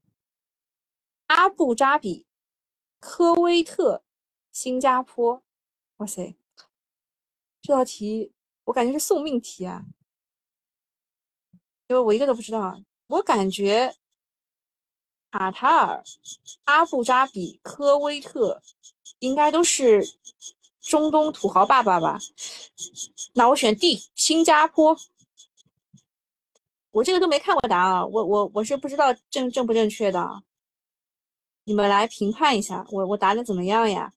[1.27, 2.27] 阿布扎比、
[3.01, 4.05] 科威特、
[4.53, 5.43] 新加坡。
[5.97, 6.37] 哇塞，
[7.63, 8.33] 这道题
[8.65, 9.87] 我感觉是送命题啊，
[11.89, 12.85] 因为我一个都不知道啊。
[13.09, 13.97] 我感觉
[15.31, 16.05] 卡塔尔、
[16.65, 18.63] 阿布扎比、科威特
[19.19, 20.07] 应该都是
[20.81, 22.19] 中东土豪爸爸吧？
[23.35, 24.97] 那我选 D，新加坡。
[26.91, 30.43] 我这个都没看过答案，我我我是不知道正正不正确的，
[31.65, 34.13] 你们来评判一下，我我答的怎么样呀？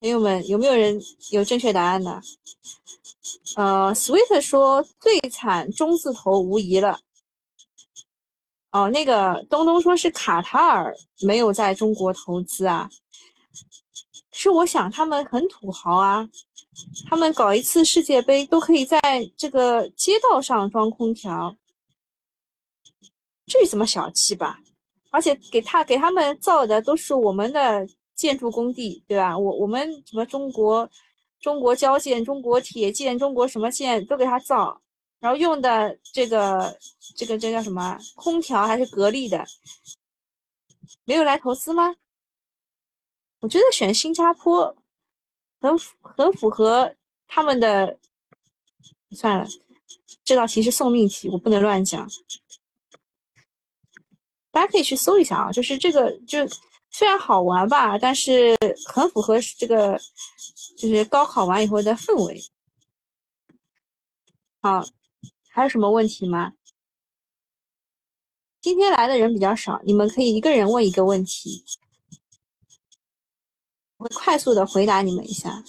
[0.00, 1.00] 朋友们，有没有人
[1.30, 2.22] 有正确答案的？
[3.56, 7.00] 呃，Sweet 说最惨中字头无疑了。
[8.70, 12.88] 哦，那个东东说是卡塔尔没有在中国投资啊。
[14.30, 16.28] 是我想他们很土豪啊，
[17.08, 19.00] 他们搞一次世界杯都可以在
[19.36, 21.56] 这个街道上装空调，
[23.46, 24.60] 至于这么小气吧？
[25.10, 29.36] 而且给他给他们造的都是我们的建筑工地，对吧？
[29.36, 30.88] 我我们什么中国？
[31.40, 34.80] 中国交建、中国铁建、中国什么建都给他造，
[35.20, 36.76] 然后用的这个、
[37.16, 37.98] 这个、这叫什么？
[38.16, 39.44] 空调还是格力的？
[41.04, 41.94] 没有来投资吗？
[43.40, 44.76] 我觉得选新加坡
[45.60, 46.94] 很很符合
[47.26, 47.98] 他们的。
[49.12, 49.46] 算了，
[50.22, 52.06] 这道题是送命题，我不能乱讲。
[54.50, 56.46] 大家可以去搜一下啊，就是这个就
[56.90, 59.98] 虽然好玩吧，但是很符合这个。
[60.78, 62.40] 就是高考完以后的氛围。
[64.60, 64.80] 好，
[65.48, 66.52] 还有什么问题吗？
[68.60, 71.64] 今天来的人比较少，你们可以一个人问一个问题，
[73.96, 75.64] 我会快速的回答你们一下。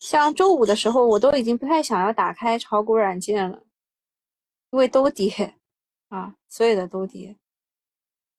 [0.00, 3.62] 像周五的时候，我都已经不太想要打开炒股软件了，
[4.70, 5.60] 因为都跌。
[6.14, 7.36] 啊，所有的都跌，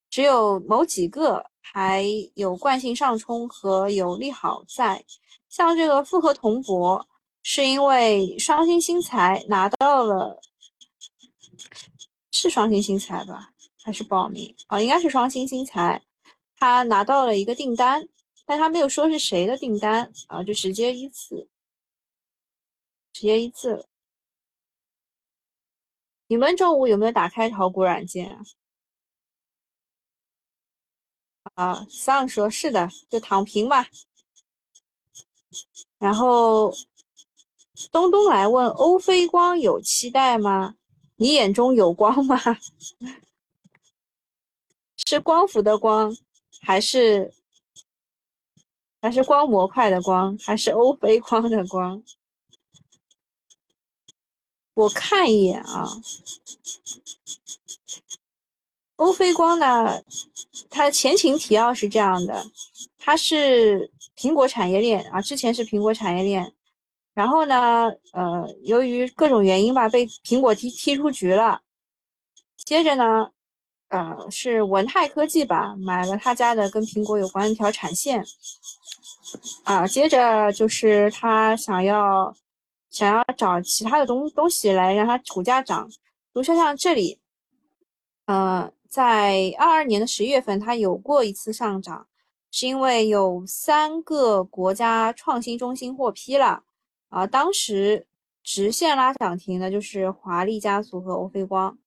[0.09, 5.03] 只有某几个还有惯性上冲和有利好在。
[5.49, 7.05] 像这个复合铜箔，
[7.43, 10.39] 是因为双星新材拿到了，
[12.31, 13.51] 是双星新材吧？
[13.83, 14.55] 还是保明？
[14.69, 16.01] 哦，应该是双星新材，
[16.55, 18.07] 他拿到了一个订单，
[18.45, 21.49] 但他没有说是谁的订单啊，就直接一次，
[23.11, 23.85] 直接一次了。
[26.27, 28.41] 你们中午有没有打开炒股软件啊？
[31.53, 33.87] 啊，上说是的，就躺平吧。
[35.99, 36.73] 然后
[37.91, 40.75] 东东来问欧菲光有期待吗？
[41.17, 42.37] 你眼中有光吗？
[45.07, 46.15] 是光伏的光，
[46.61, 47.31] 还是
[48.99, 52.03] 还是光模块的光，还是欧菲光的光？
[54.75, 55.89] 我看一眼啊，
[58.97, 60.03] 欧菲光呢，
[60.69, 62.45] 它前情提要是这样的，
[62.99, 66.53] 它是苹果产业链啊，之前是苹果产业链，
[67.13, 71.61] 然后呢，呃，由于各种原因吧，被苹果踢踢出局了，
[72.55, 73.31] 接着呢。
[73.89, 78.25] 呃，是文泰科技吧，买了他家的跟苹果有关一条产线，
[79.63, 82.35] 啊，接着就是他想要
[82.95, 85.95] 想要找其他的东东西来让它股价涨，比
[86.35, 87.19] 如说像这里，
[88.25, 92.07] 呃，在二二年的十一月份，它有过一次上涨，
[92.51, 96.63] 是因为有三个国家创新中心获批了，
[97.09, 98.07] 啊，当时
[98.41, 101.77] 直线拉涨停的就是华丽家族和欧菲光。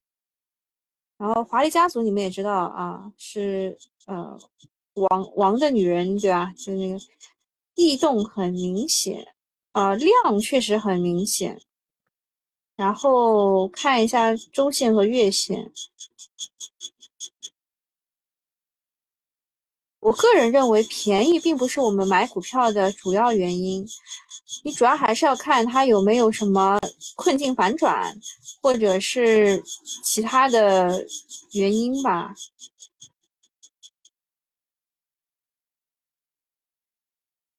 [1.17, 4.37] 然后华丽家族你们也知道啊，是呃
[4.93, 6.53] 王王的女人对吧？
[6.55, 6.99] 就那个
[7.73, 9.25] 异动很明显
[9.71, 11.61] 啊，量确实很明显。
[12.75, 15.71] 然后看一下周线和月线，
[19.99, 23.85] 我个人认为便宜并不是我们买股票的主要原因。
[24.63, 26.79] 你主要还是要看它有没有什么
[27.15, 28.17] 困境反转，
[28.61, 29.61] 或者是
[30.03, 31.05] 其他的
[31.51, 32.33] 原因吧。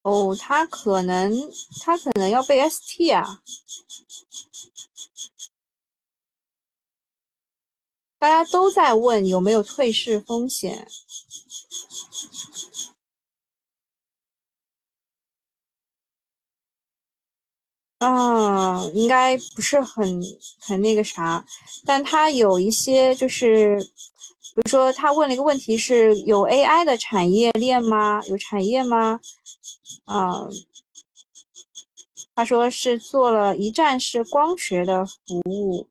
[0.03, 1.51] 哦，他可能
[1.83, 3.43] 他可能要被 ST 啊，
[8.19, 10.87] 大家都在问有没有退市风险。
[17.99, 20.23] 啊，应该不是很
[20.59, 21.45] 很那个啥，
[21.85, 23.77] 但他有一些就是，
[24.55, 28.23] 比如说他问了一个问题，是有 AI 的产业链吗？
[28.29, 29.21] 有产业吗？
[30.11, 30.49] 啊，
[32.35, 35.87] 他说是做了一站式光学的服务，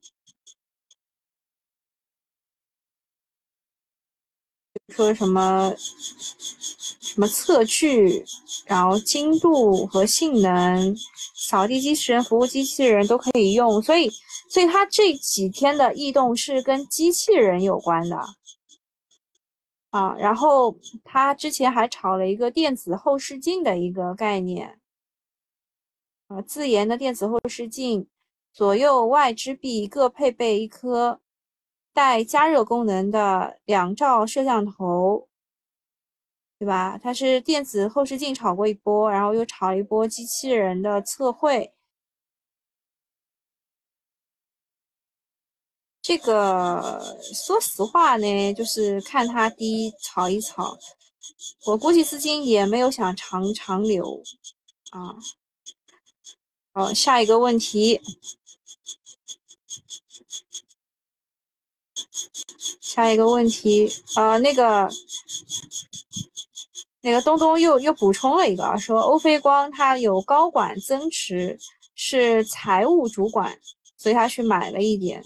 [4.89, 8.25] 说什么什么测距，
[8.65, 10.97] 然后精度和性能。
[11.33, 14.11] 扫地机器人、服务机器人都可以用，所以，
[14.49, 18.17] 所以他这几天的异动是跟机器人有关的
[19.89, 20.15] 啊。
[20.17, 24.79] 然后它之前还炒了一个电子后视镜的一个概念
[26.27, 28.07] 啊，自研的电子后视镜，
[28.53, 31.19] 左右外支臂各配备一颗
[31.93, 35.27] 带加热功能的两兆摄像头。
[36.59, 36.99] 对吧？
[37.01, 41.73] 它是电子后视镜炒过一波，然后又炒一波机器人的测绘。
[46.09, 50.75] 这个说实话呢，就是看它低炒一炒，
[51.67, 54.23] 我估计资金也没有想长长留
[54.89, 55.13] 啊。
[56.73, 58.01] 好，下一个问题，
[62.81, 64.89] 下一个问题啊，那个。
[67.01, 71.57] 那个东东又又补充了一个，说欧菲光他有高管增持，
[71.95, 73.57] 是财务主管，
[73.95, 75.23] 所以他去买了一点。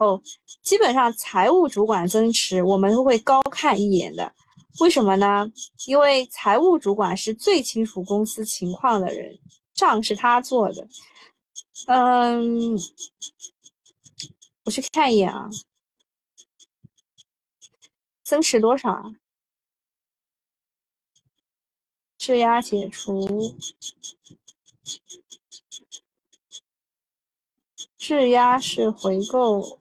[0.00, 0.20] 哦，
[0.62, 4.32] 基本上财务主管增持，我们会高看一眼的。
[4.80, 5.46] 为什么呢？
[5.86, 9.38] 因为财务主管是最清楚公司情况的人，
[9.74, 10.88] 账是他做的。
[11.86, 12.78] 嗯，
[14.64, 15.50] 我去看一眼啊，
[18.22, 19.12] 增持多少啊？
[22.16, 23.54] 质押解除，
[28.00, 29.78] 质押是回购。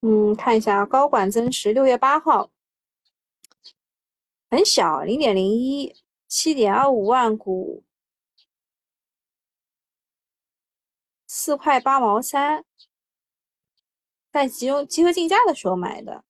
[0.00, 2.50] 嗯，看一下高管增持，六月八号，
[4.50, 5.94] 很小，零点零一，
[6.26, 7.84] 七点二五万股。
[11.28, 12.64] 四块八毛三，
[14.32, 16.24] 在集中集合竞价的时候买的，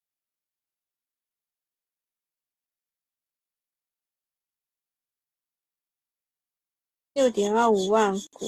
[7.19, 8.45] 六点二五万股，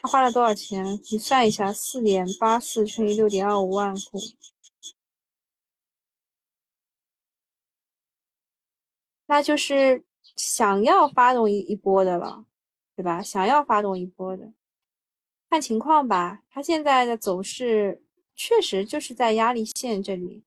[0.00, 0.98] 他花了多少钱？
[1.12, 4.18] 你算一下，四点八四乘以六点二五万股，
[9.26, 10.02] 那就是
[10.34, 12.46] 想要发动一一波的了，
[12.96, 13.22] 对吧？
[13.22, 14.54] 想要发动一波的。
[15.50, 18.02] 看情况吧，它现在的走势
[18.34, 20.42] 确实就是在压力线这里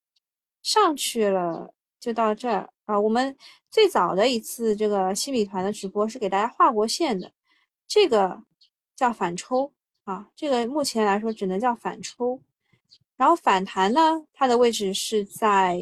[0.63, 2.99] 上去了，就到这儿啊。
[2.99, 3.37] 我们
[3.69, 7.31] 最早的一次这个新米团的直播是给大家画过线的，
[7.87, 8.41] 这个
[8.95, 9.71] 叫反抽
[10.05, 12.41] 啊，这个目前来说只能叫反抽。
[13.15, 15.79] 然后反弹呢，它的位置是在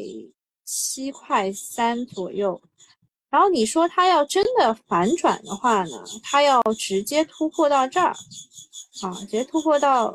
[0.64, 2.60] 七块三左右。
[3.28, 8.14] 然后你说它要真的反转的话呢，它要直接突破到这儿，
[9.02, 10.14] 啊，直接突破到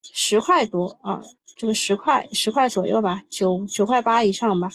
[0.00, 1.20] 十块多啊，
[1.56, 4.70] 这个十块十块左右吧，九九块八以上吧，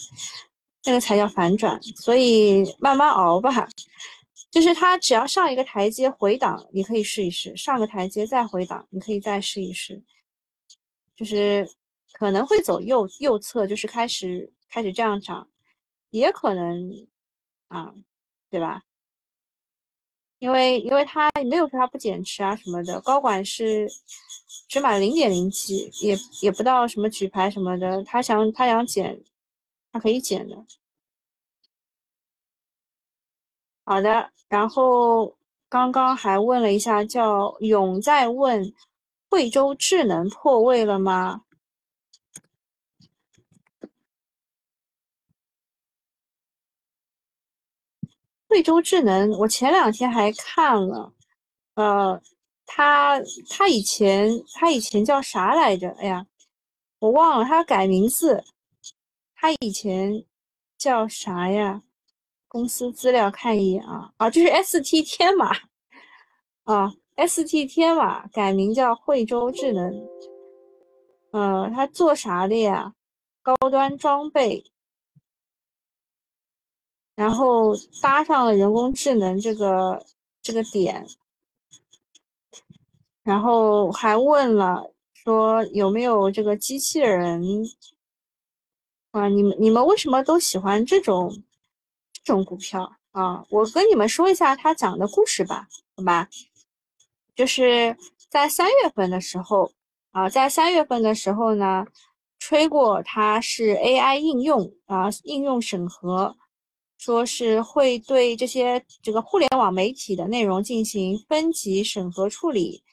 [0.84, 1.80] 那个才叫反转。
[1.96, 3.68] 所以慢慢熬吧，
[4.50, 10.02] 就是它只要上一个台阶回档，你可以试一试；上个台阶再回档，你可以再试一试。
[11.16, 11.68] 就是
[12.12, 15.48] 可能会走右右侧，就是开始开始这样涨，
[16.10, 17.06] 也可能。
[17.68, 17.90] 啊，
[18.50, 18.82] 对吧？
[20.40, 23.88] 因为因为他没有说他不减持啊什么的，高管是
[24.68, 29.18] 只买零点零七，也也不到什么举牌什么的，他想他想减，
[29.92, 30.56] 他可以减的。
[33.84, 35.36] 好的，然后
[35.68, 38.72] 刚刚还问了一下，叫勇在问，
[39.28, 41.42] 惠州智能破位了吗？
[48.46, 51.12] 贵州智能，我前两天还看了，
[51.74, 52.20] 呃，
[52.66, 53.18] 他
[53.48, 55.90] 他以前他以前叫啥来着？
[55.98, 56.26] 哎呀，
[56.98, 58.44] 我忘了，他改名字，
[59.42, 60.24] 他以前
[60.78, 61.82] 叫啥呀？
[62.46, 65.50] 公司资料看一眼啊，啊，就是 ST 天马，
[66.62, 69.92] 啊，ST 天马改名叫惠州智能，
[71.32, 72.94] 呃，他做啥的呀？
[73.42, 74.62] 高端装备。
[77.16, 80.06] 然后搭上了人工智能这个
[80.40, 81.04] 这个点，
[83.24, 87.42] 然后还问了说有没有这个机器人
[89.12, 89.28] 啊？
[89.28, 91.42] 你们你们为什么都喜欢这种
[92.24, 93.44] 这种股票啊？
[93.48, 96.28] 我跟你们说一下他讲的故事吧，好吧？
[97.36, 97.96] 就是
[98.28, 99.72] 在三月份的时候
[100.10, 101.86] 啊，在三月份的时候呢，
[102.38, 106.36] 吹过它是 AI 应用啊，应用审核。
[106.98, 112.84] 说是会对这些这个互联网媒体的内容进行分级审核处理，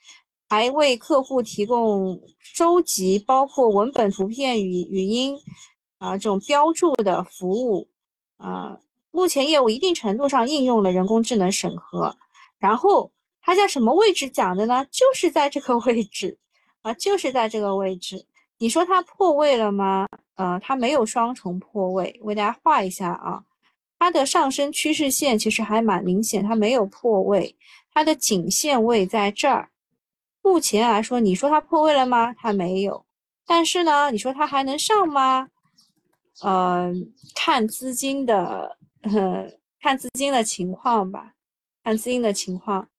[0.50, 5.38] 还为客户提供收集包括文本、图片与语音
[6.00, 7.88] 啊这种标注的服务
[8.38, 8.80] 啊。
[9.12, 12.16] 目前业务一定程度上应用了人工智能审核。
[12.58, 14.86] 然后它在什么位置讲的呢？
[14.92, 16.38] 就是在这个位置
[16.82, 18.26] 啊，就是在这个位置。
[18.58, 20.08] 你说它破位了吗？
[20.36, 23.44] 呃，它没有双重破位，为大家画一下啊。
[23.98, 27.56] 它的上升趋势线其实还蛮明显，它没有破位，
[27.94, 29.70] 它的颈线位在这儿。
[30.42, 32.34] 目前来说，你说它破位了吗？
[32.34, 33.06] 它没有。
[33.46, 35.50] 但是呢，你说它还能上吗？
[36.44, 38.78] 嗯，看资金的，
[39.82, 41.34] 看资金的情况吧，
[41.84, 42.90] 看资金的情况。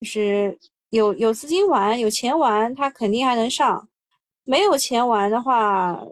[0.00, 0.58] 就是
[0.90, 3.88] 有有资金玩，有钱玩，他肯定还能上。
[4.44, 6.02] 没有钱玩的话，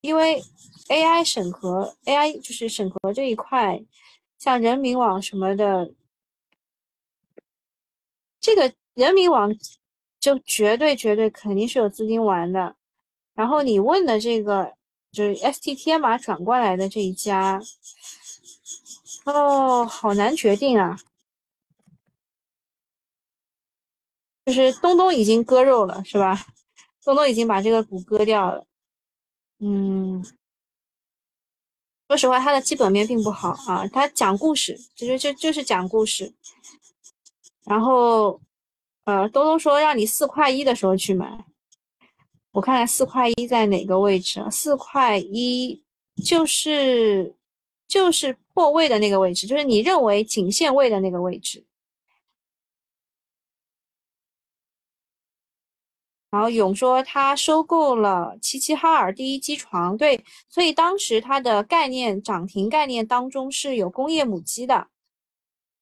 [0.00, 0.42] 因为。
[0.88, 3.84] AI 审核，AI 就是审核这一块，
[4.38, 5.92] 像人民网什么的，
[8.40, 9.52] 这个人民网
[10.20, 12.76] 就绝对绝对肯定是有资金玩的。
[13.36, 14.74] 然后你问的这个
[15.12, 17.60] 就是 ST 天马转过来的这一家，
[19.26, 20.98] 哦，好难决定啊，
[24.44, 26.46] 就是东东已经割肉了，是吧？
[27.04, 28.66] 东东已经把这个股割掉了，
[29.60, 30.24] 嗯。
[32.08, 33.84] 说实话，它的基本面并不好啊。
[33.88, 36.32] 它讲故事，就是就就是讲故事。
[37.64, 38.40] 然后，
[39.04, 41.44] 呃，东东说让你四块一的时候去买，
[42.56, 44.48] 我看看四块一在哪个位置啊？
[44.48, 45.84] 四块一
[46.24, 47.36] 就是
[47.86, 51.66] 就是破位的那个位置，就是你认为颈线位的那个位置。
[56.30, 64.88] 然后勇说他收购了齐齐哈尔第一机床，对，所以当时它的概念涨停概念当中是有工业母机的，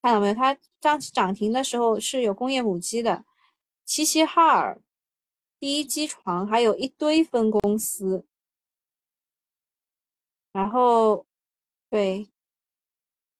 [0.02, 0.34] 看到没有？
[0.34, 3.24] 它当时涨停的时候是有工业母机的，
[3.84, 4.80] 齐齐哈尔
[5.64, 8.26] 第一机床还有一堆分公司，
[10.52, 11.24] 然后
[11.88, 12.28] 对，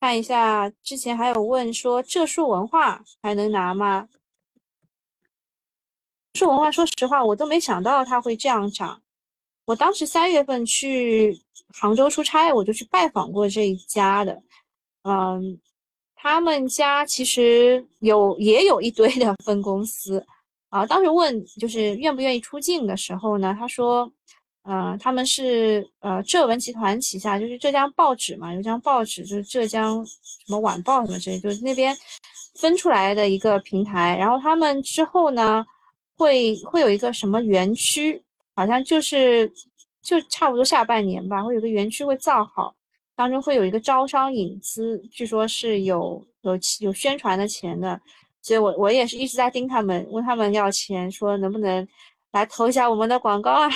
[0.01, 4.09] 看一下之前还有问说浙数文化还能拿吗？
[6.33, 9.03] 数文化，说实话，我都没想到它会这样涨。
[9.67, 11.39] 我当时三月份去
[11.75, 14.43] 杭州出差，我就去拜访过这一家的。
[15.03, 15.61] 嗯，
[16.15, 20.27] 他们家其实有也有一堆的分公司
[20.75, 20.87] 啊。
[20.87, 24.11] 当时问就是愿不愿意出境的时候呢，他说，
[24.63, 30.13] 呃，他们是呃浙文集团旗下，就是浙江报纸嘛，有张报纸就是浙江什
[30.49, 31.97] 么晚报什么之类，就是那边。
[32.57, 35.67] 分出来的一个平台，然后他们之后呢，
[36.17, 38.23] 会会有一个什么园区，
[38.55, 39.53] 好像就是
[40.01, 42.73] 就差不多下半年吧，会有个园区会造好，
[43.17, 48.01] 当中会有一个招商引资，据说是有有有宣传的钱的，
[48.45, 51.89] 所以我我也是一直在盯他们，问他们要钱，说能不能
[52.31, 53.71] 来投一下我们的广告啊。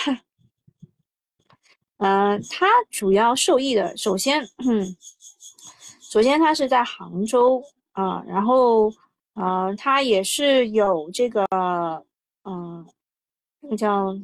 [1.96, 4.46] 嗯，它主要受益的，首先，
[6.02, 7.62] 首先它是在杭州
[7.92, 8.92] 啊，然后，
[9.32, 11.46] 呃，它也是有这个，
[12.44, 12.86] 嗯，
[13.60, 14.14] 那个叫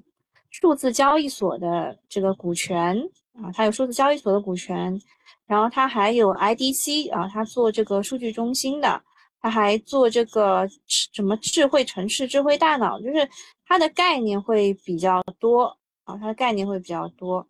[0.51, 2.95] 数字交易所的这个股权
[3.33, 5.01] 啊，它有数字交易所的股权，
[5.47, 9.03] 然后它还有 IDC 啊，它做这个数据中心的，
[9.45, 13.29] 它还做这个什么智慧城市、智慧大脑，就是
[13.67, 15.65] 它的概念会比较多
[16.05, 17.47] 啊，它的概念会比较多。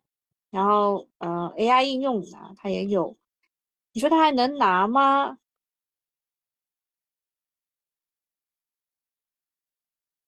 [0.51, 3.15] 然后，呃，AI 应用啊，它也有。
[3.93, 5.37] 你说它还能拿吗？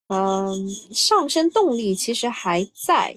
[0.07, 3.13] 嗯，上升动力其实还在，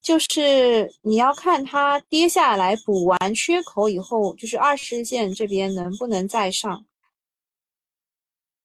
[0.00, 6.86] 就是你要看它跌下来补完缺口以后，就是二十日线这边能不能再上。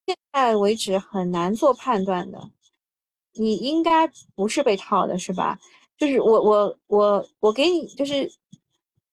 [0.05, 2.49] 现在为止很难做判断的，
[3.33, 5.59] 你应该不是被套的，是吧？
[5.97, 8.29] 就是我我我我给你就是，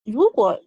[0.05, 0.61] 如果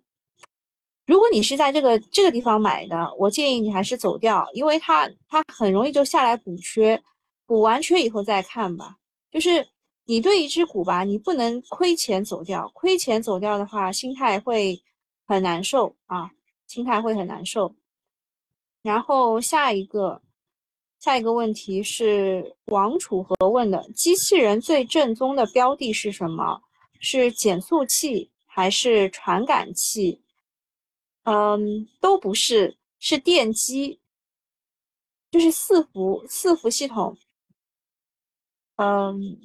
[1.05, 7.01] 如果你是在这个这个地方买的，我建议你还是走掉，因为它它很容易就下来补缺，
[7.45, 8.97] 补完缺以后再看吧。
[9.31, 9.67] 就是
[10.05, 14.81] 你对一只股吧，你不能亏钱走掉，亏钱走掉的话，心态会
[15.25, 16.31] 很难受啊，
[16.67, 17.75] 心态会很难受。
[18.83, 20.21] 然后下一个。
[20.99, 26.61] 下一个问题是王楚河问的：机器人最正宗的标的是什么？
[27.01, 30.21] 是减速器还是传感器？
[31.23, 33.99] 嗯，都不是，是电机，
[35.29, 37.17] 就是四伏四伏系统。
[38.77, 39.37] 嗯，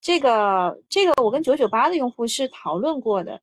[0.00, 3.40] 这个这个我跟九九八的用户是讨论过的。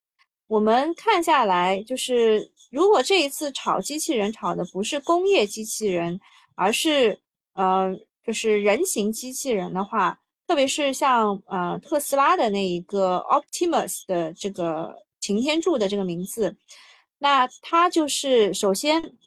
[0.48, 6.20] 我们看下来，就是如果这一次炒机器人炒的不是工业机器人。
[6.58, 7.20] 而是，
[7.56, 7.94] 呃，
[8.26, 16.56] 就是人形机器人的话，特别是像呃特斯拉的那一个 Optimus 的这个擎天柱的这个名字，
[17.18, 19.18] 那它就是首先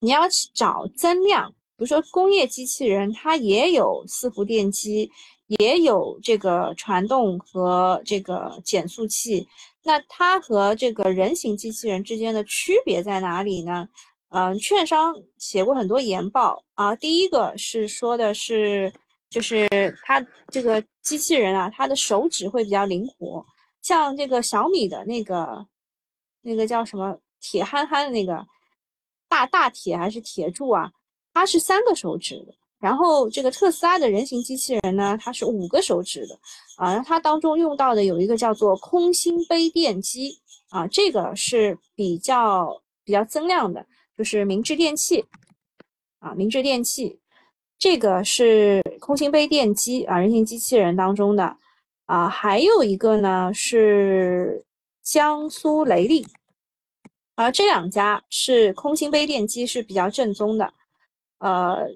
[0.00, 5.08] 你要去找增量，比如说工业机器人，它也有伺服电机，
[5.46, 9.46] 也有这个传动和这个减速器，
[9.86, 13.86] 那它和这个人形机器人之间的区别在哪里呢？
[14.30, 16.96] 嗯，券商写过很多研报啊。
[16.96, 18.92] 第一个是说的是，
[19.30, 19.68] 就是
[20.02, 23.44] 它这个机器人啊，它的手指会比较灵活。
[23.82, 25.66] 像这个小米的那个，
[26.40, 28.44] 那个叫什么铁憨憨的那个
[29.28, 30.90] 大大铁还是铁柱啊？
[31.34, 32.54] 它是三个手指的。
[32.84, 36.38] 然后这个特斯拉的人形机器人呢，它是五个手指的
[36.76, 36.92] 啊。
[36.92, 43.86] 然后它当中用到的有一个叫做空心杯电机啊，这个是比较比较增量的。
[44.18, 45.24] 就是明治电器
[46.18, 47.18] 啊，明治电器，
[47.78, 51.56] 这个是空心杯电机啊，人形机器人当中的
[52.04, 54.62] 啊，还有一个呢是
[55.02, 56.26] 江苏雷利，
[57.34, 60.72] 啊，这两家是空心杯电机是比较正宗的，
[61.38, 61.88] 呃，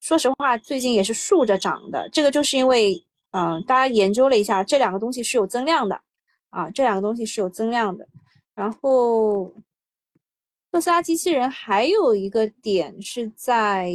[0.00, 6.00] 说实话，最近也是竖着涨的，这个就是因为，嗯，大家研究了一下，这两个东西是有增量的
[6.50, 8.08] 啊，这两个东西是有增量的，
[8.54, 9.54] 然后。
[10.72, 13.92] 特斯拉机器人还有一个点是在，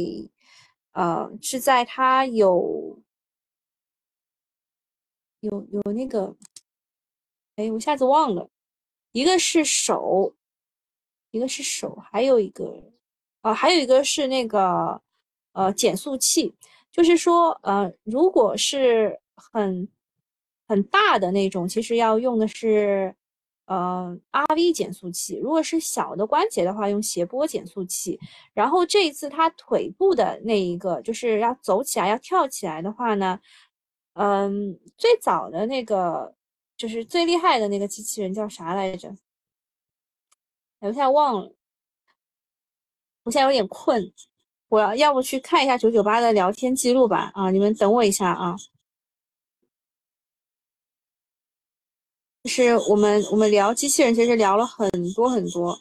[0.92, 3.00] 呃，是在它有
[5.40, 6.36] 有有那个，
[7.56, 8.50] 哎，我一下子忘了，
[9.12, 10.34] 一个是手，
[11.30, 12.92] 一个是手，还有一个，
[13.40, 15.00] 啊，还有一个是那个，
[15.56, 16.54] 呃，减速器，
[16.92, 19.88] 就是说，呃，如果是很
[20.68, 23.14] 很大的那种，其实要用的是。
[23.68, 28.16] 呃，RV 减速器，如果是小的关节的话，用斜波减速器。
[28.54, 33.40] 然后这一次它腿部的那一个，就是要走起来、要跳起来的话呢，
[34.12, 36.32] 嗯，最早的那个
[36.76, 39.16] 就是最厉害的那个机器人叫啥来着？
[40.78, 41.52] 我现在忘了，
[43.24, 44.12] 我现在有点困，
[44.68, 47.30] 我要要不去看一下九九八的聊天记录吧。
[47.34, 48.56] 啊，你们等我一下啊。
[52.42, 55.78] 就是我们我们聊机器人，其实聊了很多很多。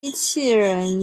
[0.00, 1.00] 机器人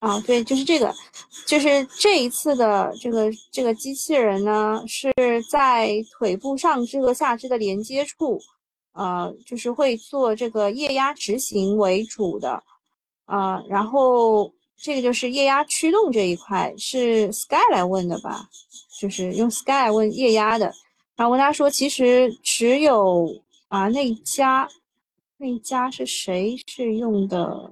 [0.00, 0.94] 啊，对，就是这个。
[1.46, 5.12] 就是这一次的这个这个机器人呢，是
[5.48, 8.42] 在腿部上肢和下肢的连接处，
[8.96, 12.62] 呃，就是会做这个液压执行为主的，
[13.26, 18.48] 啊，然后这个就是液压驱动这一块是 Sky 来问的吧？
[18.98, 20.72] 就是用 Sky 问液压的，
[21.14, 23.28] 然后问他说，其实只有
[23.68, 24.66] 啊那家
[25.36, 27.70] 那家是谁是用的？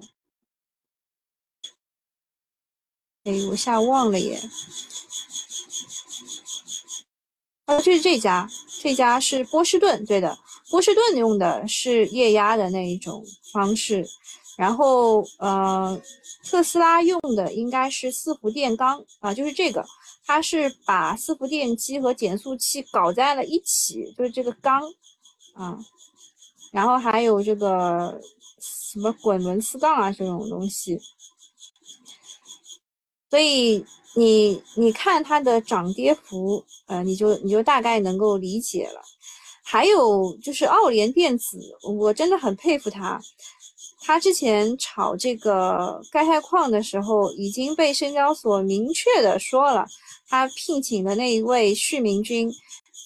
[3.25, 4.39] 哎，我一下忘了耶。
[7.65, 8.47] 啊，就是这家，
[8.83, 10.39] 这家是波士顿，对的，
[10.75, 14.05] 波士顿用的是液压的那一种方式。
[14.57, 16.01] 然后，呃，
[16.43, 19.85] 特斯拉用的应该是四伏电缸啊，就是这个，
[20.27, 24.83] 它是把四伏电机和减速器搞在了一起，就是这个缸
[25.53, 25.79] 啊。
[26.73, 28.21] 然后还有这个
[28.61, 31.01] 什么滚轮四杠啊这种东西。
[33.31, 39.01] 所以你你看它的涨跌幅，呃，你就你就大概能够理解了。
[39.65, 43.21] 还有就是奥联电子，我真的很佩服他。
[44.03, 49.87] 他之前炒这个钙钛矿的时候，已经被深交所明确的说了，
[50.29, 52.53] 他聘请的那一位徐明军，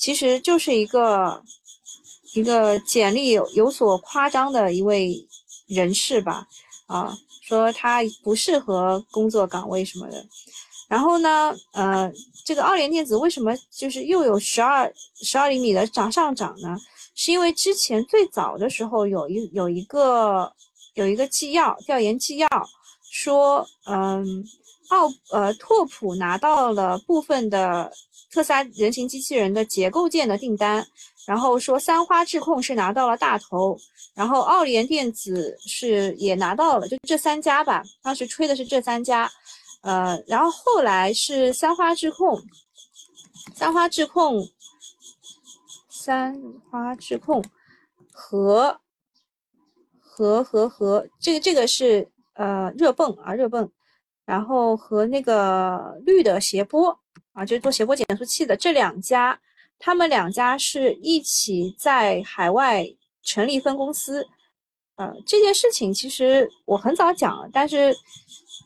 [0.01, 1.43] 其实就是一个
[2.35, 5.25] 一个简历有有所夸张的一位
[5.67, 6.47] 人士吧，
[6.87, 7.17] 啊。
[7.41, 10.23] 说他不适合工作岗位什么的，
[10.87, 12.13] 然后呢，呃，
[12.49, 14.91] 这个奥联电子为什么就是又有十二
[15.21, 16.79] 十二厘米的涨上涨呢？
[17.15, 20.51] 是因为之前最早的时候有一有一个
[20.95, 22.49] 有一个纪要调研纪要
[23.11, 24.43] 说，嗯，
[24.89, 27.93] 奥呃拓普拿到了部分的
[28.33, 30.83] 特斯拉人形机器人的结构件的订单，
[31.27, 33.79] 然后说三花智控是拿到了大头。
[34.15, 39.31] 然后奥联电子是也拿到了，就这三家吧，当时吹的是这三家，
[39.81, 42.41] 呃，然后后来是三花智控，
[43.55, 44.49] 三花智控，
[45.89, 47.45] 三花智控
[48.13, 48.81] 和
[50.01, 53.71] 和和和这个这个是呃热泵啊热泵，
[54.25, 56.99] 然后和那个绿的斜波
[57.33, 59.41] 啊，就是做斜波减速器的这两家，
[59.79, 62.87] 他们两家是一起在海外。
[63.21, 64.27] 成立分公司，
[64.97, 67.95] 呃，这件事情其实我很早讲了，但是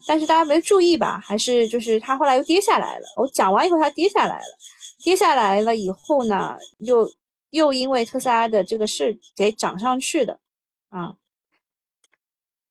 [0.07, 1.21] 但是大家没注意吧？
[1.21, 3.07] 还是就是它后来又跌下来了。
[3.17, 4.59] 我讲完以后它跌下来了，
[5.03, 7.11] 跌下来了以后呢，又
[7.51, 10.39] 又因为特斯拉的这个事给涨上去的
[10.89, 11.15] 啊。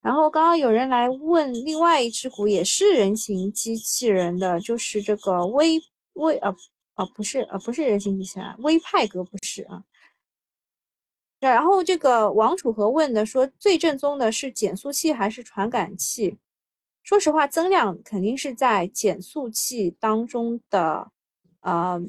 [0.02, 5.80] 然后刚刚有人来问另外一只股也是人形机器人的，就是这个微
[6.14, 6.56] 微啊
[6.96, 9.84] 啊不是啊不是人形机器人，微派格不是啊。
[11.40, 16.38] 然后这个王楚和问的说，最正宗的是减速器还是传感器？
[17.04, 21.12] 说实话，增量肯定是在减速器当中的，
[21.62, 22.02] 呃，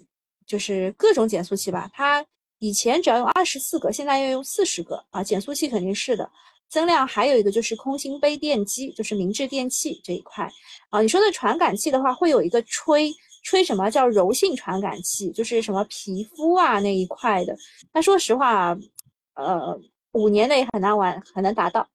[0.46, 1.90] 就是各种减速器吧。
[1.92, 2.24] 它
[2.58, 5.22] 以前只要用二十四个，现在要用四十个啊。
[5.22, 6.30] 减速器肯定是的，
[6.68, 10.48] 增量还有一个就是空心杯电机，就是明治电器这一块
[10.90, 11.00] 啊。
[11.00, 13.12] 你说的传感器的话，会有一个吹
[13.44, 17.56] 吹什么叫柔性传感器，就是什么皮肤啊那一块的。
[17.92, 18.76] 但说实话。
[19.34, 19.80] 呃，
[20.12, 21.88] 五年内很难完，很难达到。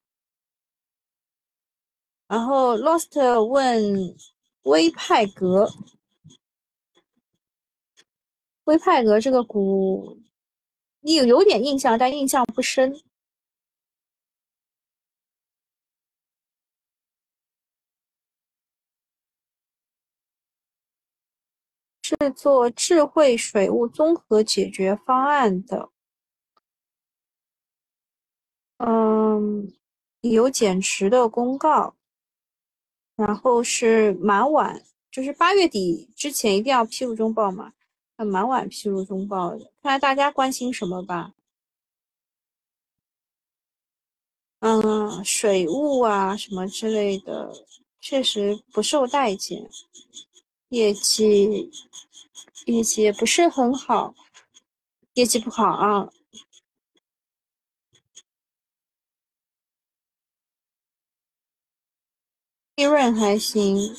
[2.27, 4.15] 然后 Lost 问
[4.63, 5.69] 威派格，
[8.65, 10.19] 威派格这个股，
[11.01, 12.93] 你有有点印象，但印象不深。
[22.03, 25.89] 是做智慧水务综合解决方案的。
[28.77, 29.73] 嗯，
[30.21, 31.96] 有减持的公告，
[33.17, 37.73] 然后是蛮晚，就是八月底之前一定要披露中报嘛，
[38.15, 41.33] 那蛮晚披露中报的，看来大家关心什么吧？
[44.59, 47.65] 嗯，水务啊什么之类的，
[47.99, 49.69] 确实不受待见，
[50.69, 51.71] 业绩
[52.65, 54.13] 业绩也不是很好，
[55.13, 56.09] 业绩不好啊。
[62.77, 63.95] 利润还行。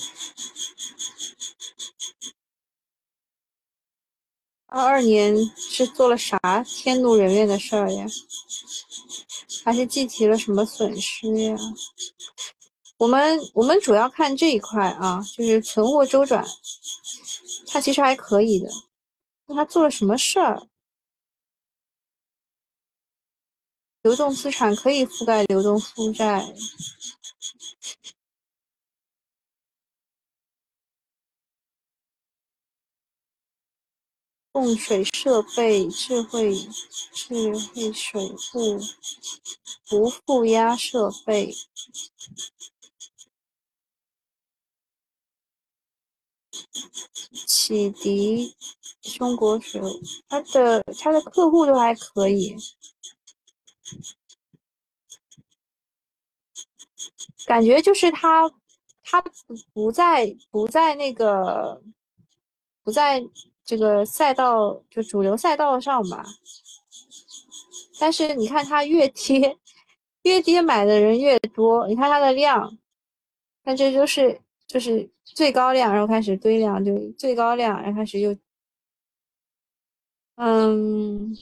[4.67, 8.07] 二二年是做了啥天怒人怨的事儿呀？
[9.65, 11.57] 还是计提了什么损失呀？
[12.99, 16.47] 我们我们主要看这一块啊，就是存货周转，
[17.67, 18.69] 它其实还可以的。
[19.47, 20.69] 那他做了什么事儿？
[24.03, 26.55] 流动资产可以覆盖流动负债。
[34.59, 36.53] 供水设备、智慧
[37.13, 38.81] 智慧水库、
[39.93, 41.55] 无负压设备。
[47.47, 48.57] 启迪
[49.01, 49.81] 中国水，
[50.29, 52.57] 他的他的客户都还可以，
[57.47, 58.51] 感觉就是他
[59.05, 59.33] 他不
[59.73, 61.81] 不在不在那个
[62.83, 63.23] 不在
[63.69, 66.25] 这个赛道就主流赛道上吧，
[68.01, 69.59] 但是你看他越跌
[70.23, 72.79] 越跌买的人越多，你看它的量，
[73.65, 75.11] 那这就是就是。
[75.35, 78.35] 最高量，然后开始堆量，就最高量，然后开始又，
[80.37, 81.37] 嗯，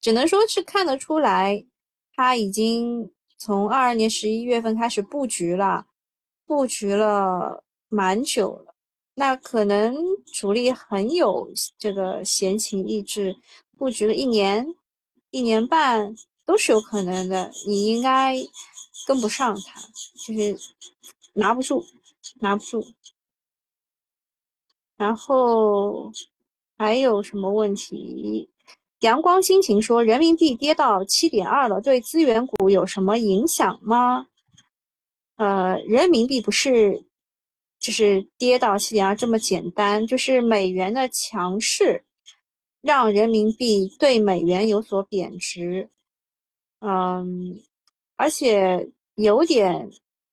[0.00, 1.66] 只能说是看得出来，
[2.14, 5.86] 他已经从二二年十一月份开始布局了，
[6.46, 8.73] 布局了蛮久了。
[9.14, 9.96] 那可能
[10.32, 13.36] 主力很有这个闲情逸致，
[13.76, 14.74] 布局了一年、
[15.30, 17.50] 一年半都是有可能的。
[17.66, 18.36] 你应该
[19.06, 19.80] 跟不上他，
[20.26, 20.56] 就是
[21.34, 21.84] 拿不住。
[22.40, 22.84] 拿不住，
[24.96, 26.10] 然后
[26.76, 28.50] 还有什么问题？
[29.00, 34.26] 阳光心情说，人民币跌到七点二了，对资源股有什么影响吗？
[35.36, 37.04] 呃，人民币不是
[37.84, 42.02] 就是跌到七点二这么简单，就是美元的强势
[42.80, 45.90] 让人民币对美元有所贬值，
[46.78, 47.60] 嗯，
[48.16, 49.90] 而且有点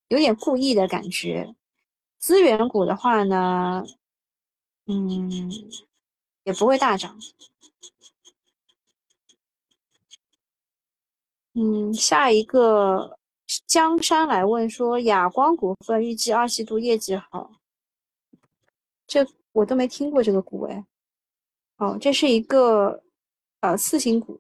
[0.07, 1.53] 有点故意的感觉。
[2.19, 3.83] 资源股的话呢，
[4.85, 5.51] 嗯，
[6.45, 7.19] 也不会大涨。
[11.53, 13.19] 嗯，下一个
[13.67, 17.51] 江山来问说，亚光股份预计二季度业绩好，
[19.07, 20.85] 这我都没听过这个股哎。
[21.77, 23.03] 哦，这是一个
[23.61, 24.39] 呃次新股。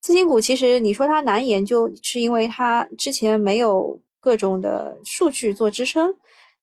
[0.00, 4.00] 次新股其实你说它难研究，是因为它之前没有。
[4.24, 6.10] 各种的数据做支撑，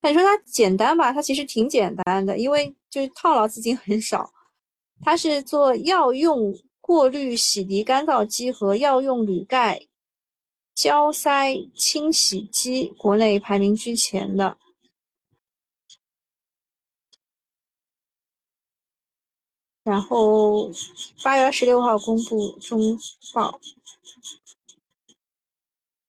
[0.02, 1.14] 那你说它简单吧？
[1.14, 4.34] 它其实挺简单的，因为就是套牢资金很少。
[5.00, 6.52] 它是做药用
[6.92, 9.88] 过滤洗涤干燥机和药用铝盖
[10.76, 14.58] 胶塞清洗机，国内排名居前的。
[19.86, 20.70] 然后
[21.24, 23.00] 八月二十六号公布中
[23.34, 23.62] 报。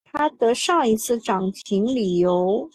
[0.03, 2.69] 它的上一次涨停理由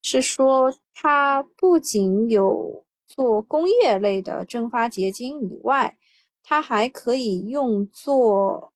[0.00, 5.97] 是说，它不仅有做工业类的蒸发结晶以外，
[6.50, 8.72] 它还可以用作，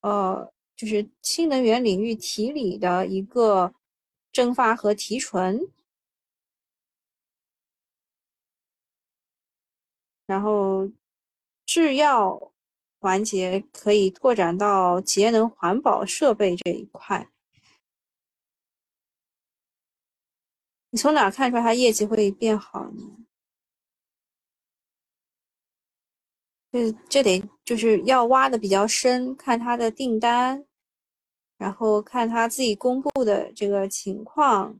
[0.00, 3.72] 呃，就是新能源领域提锂的一个
[4.32, 5.70] 蒸发和提纯，
[10.26, 10.90] 然后
[11.64, 12.52] 制药。
[13.02, 17.30] 环节可以拓展到节能环保设备这一块。
[20.90, 23.19] 你从哪看出来它业绩会变好呢？
[26.72, 30.64] 这这得就是要挖的比较深，看他的订单，
[31.58, 34.78] 然后看他自己公布的这个情况，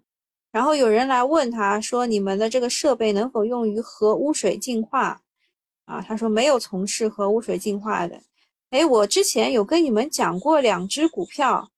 [0.52, 5.20] 然后有人来问他说：“你们的这个设备能否用于核污水净化？”
[5.86, 8.22] 啊，他说没有从事核污水净化的。
[8.70, 11.68] 哎，我之前有跟你们讲过两只股票，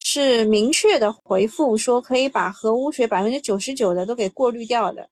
[0.00, 5.10] 是明确的回复说可以把核污水百分之九十九的都给过滤掉的。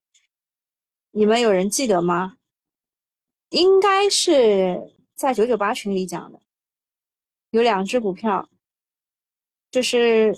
[1.10, 2.38] 你们有人记得吗？
[3.52, 6.40] 应该是在九九八群里讲的，
[7.50, 8.48] 有两只股票，
[9.70, 10.36] 就是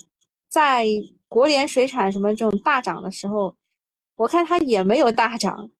[0.48, 0.86] 在
[1.26, 3.56] 国联水产什么这种大涨的时候，
[4.16, 5.70] 我看它也没有大涨，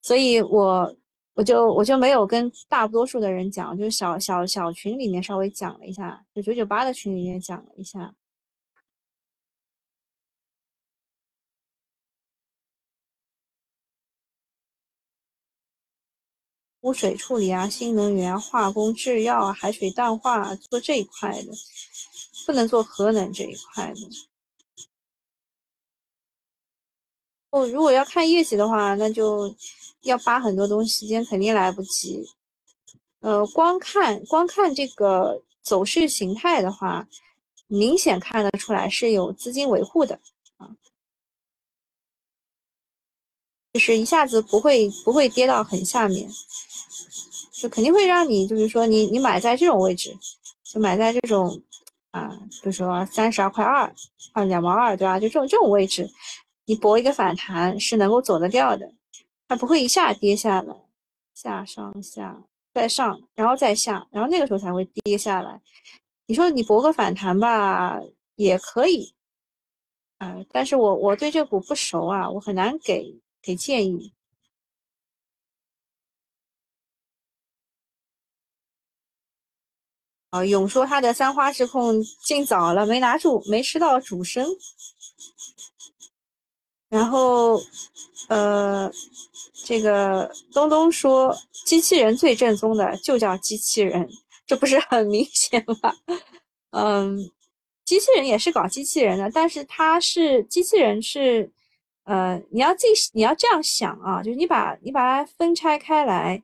[0.00, 0.96] 所以我。
[1.36, 8.14] 我就我就没有跟大多数的人讲，就是小小小群里面稍微讲了一下，就九九八的群里面讲了一下。
[16.84, 21.52] 污水处理啊，新能源、化工、制药，海水淡化做这一块的，
[22.46, 24.00] 不能做核能这一块的。
[27.50, 29.54] 哦，如果要看业绩的话，那就。
[30.04, 32.28] 要扒很多东西，今天肯定来不及。
[33.20, 37.08] 呃，光看光看这个走势形态的话，
[37.68, 40.20] 明显看得出来是有资金维护的
[40.58, 40.76] 啊，
[43.72, 46.28] 就是一下子不会不会跌到很下面，
[47.64, 50.14] 就肯定会让你就是说你你买在这种位置，
[50.62, 51.58] 就买在这种
[52.10, 53.90] 啊，比如说三十二块二，
[54.34, 55.18] 啊两毛二对吧？
[55.18, 56.06] 就这种这种位置。
[56.66, 58.92] 你搏一个反弹是能够走得掉的，
[59.48, 60.74] 它不会一下跌下来，
[61.32, 62.38] 下上下
[62.74, 65.58] 再上，然后再下，然后那个时候才会跌下来。
[66.26, 67.98] 你说你搏个反弹吧，
[68.36, 69.14] 也可以，
[70.18, 74.12] 啊，但是我我对这股不熟啊，我很难给给建议。
[80.34, 84.44] 啊，勇说他的三花智控进早了，没拿住，没吃到主升。
[86.88, 87.62] 然后，
[88.26, 88.90] 呃，
[89.64, 91.32] 这个东东说，
[91.64, 94.10] 机器人最正宗的就叫机器人，
[94.44, 95.94] 这不是很明显吗？
[96.72, 97.16] 嗯，
[97.84, 101.48] 机器人也是搞机器人的，但是它是机器人是，
[102.06, 106.42] 呃，你要自己你要这样想啊，就是你把你把它分拆开来。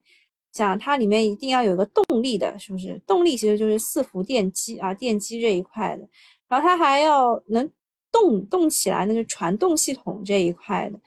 [0.53, 3.01] 讲它里面一定要有个动力的，是不是？
[3.07, 6.09] 动力其实就是伺服电机啊，电机这一块的。
[6.48, 7.70] 然后它还要能
[8.11, 10.98] 动动起来，那就传动系统这一块的。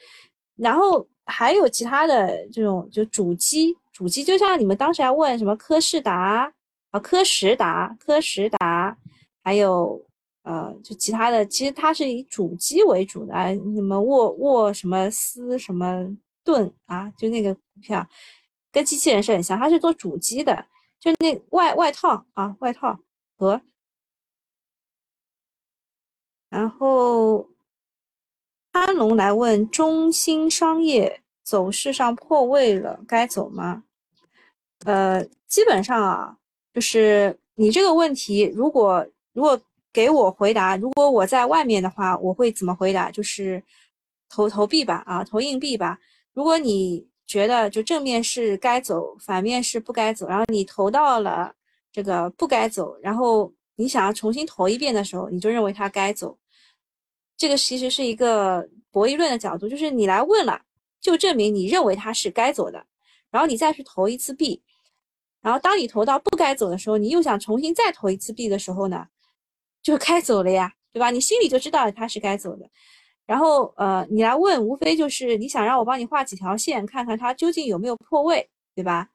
[0.56, 6.50] 然后还有其他的这种，就主机，主机就像你们当时还问什么科士达
[6.92, 8.98] 啊、科时达、科时达，
[9.44, 10.02] 还有
[10.44, 13.34] 呃，就其他的，其实它是以主机为主的。
[13.76, 16.08] 什么沃沃什么斯什么
[16.44, 18.08] 盾啊，就那个股票。
[18.74, 20.66] 跟机器人是很像，它是做主机的，
[21.00, 23.00] 就那外外套啊，外套
[23.38, 23.62] 和。
[26.50, 27.48] 然后
[28.72, 33.84] 安龙来问中兴商业走势上破位了，该走吗？
[34.86, 36.38] 呃，基本上啊，
[36.74, 39.60] 就是你这个问题，如果如果
[39.92, 43.12] 给我回答，如果我在外面的话，我会怎么回答？
[43.12, 43.64] 就是
[44.30, 46.00] 投投币吧，啊，投硬币吧。
[46.34, 47.08] 如果你。
[47.26, 50.28] 觉得就正面是该走，反面是不该走。
[50.28, 51.54] 然后你投到了
[51.92, 56.38] 这个不该走，然后你想要重新投一遍的时候，你就认为它该走。
[57.36, 60.62] 这个其实是一个博弈论的角度，就是你来问了，
[61.02, 62.86] 就证明你认为它是该走的。
[63.32, 64.62] 然后你再去投一次币，
[65.42, 69.08] 然后当你投到不该走的时候，你又想重新再投一次币的时候呢，
[69.82, 71.10] 就该走了呀，对吧？
[71.10, 72.70] 你心里就知道它是该走的。
[73.26, 79.10] 然后，呃，你来问，无非就是你想让我帮你画几条线，看看它究竟有没有破位，对吧？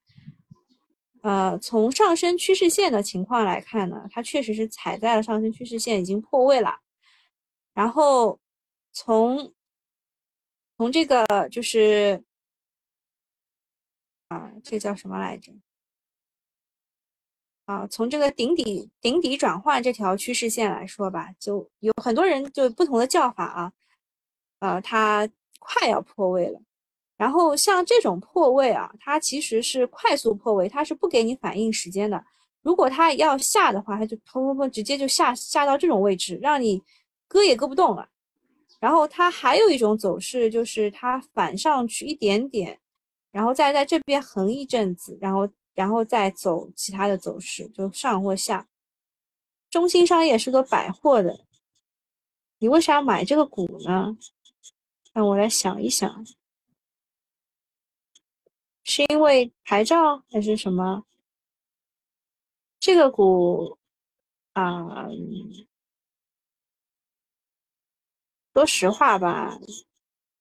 [1.23, 6.79] 呃，从上升趋势线的情况来看呢，它确实是踩在了上升趋势线，已经破位了。
[7.75, 8.39] 然后，
[8.93, 9.53] 从
[10.77, 12.25] 从这个就是
[14.29, 15.53] 啊，这叫什么来着？
[17.67, 23.73] 啊，从这个顶底顶底转换这条趋势线来说吧，就有很多人就不同的叫法啊。
[24.61, 25.29] 呃，它
[25.59, 26.61] 快要破位了，
[27.17, 32.25] 然后像这种破位啊，它其实是快速破位，它是不给你反应时间的。
[32.63, 36.83] 如果它要下的话，它就砰砰砰直接就下下到这种位置，让你
[37.27, 38.09] 割也割不动了。
[38.81, 42.79] 然后它还有一种走势，就是它反上去一点点，
[43.33, 48.67] 然后再在这边横一阵子，然后然后再走其他的走势，就上或下。
[49.71, 51.45] 中心商业是个百货的，
[52.59, 54.17] 你为啥要买这个股呢？
[55.19, 56.25] 让我来想一想，
[58.85, 61.05] 是因为牌照还是什么？
[62.79, 63.77] 这个股
[64.53, 65.09] 啊，
[68.55, 69.59] 说实话吧，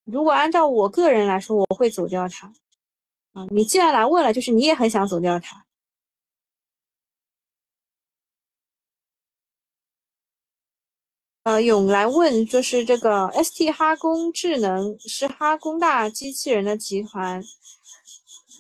[0.04, 2.54] 如果按照我个人来说，我会走掉它。
[3.34, 5.67] 啊，你既然来问了，就是你也很想走掉它。
[11.48, 17.42] 呃，勇来问，就是这个 ST 哈工智能是哈工大机器人的集团。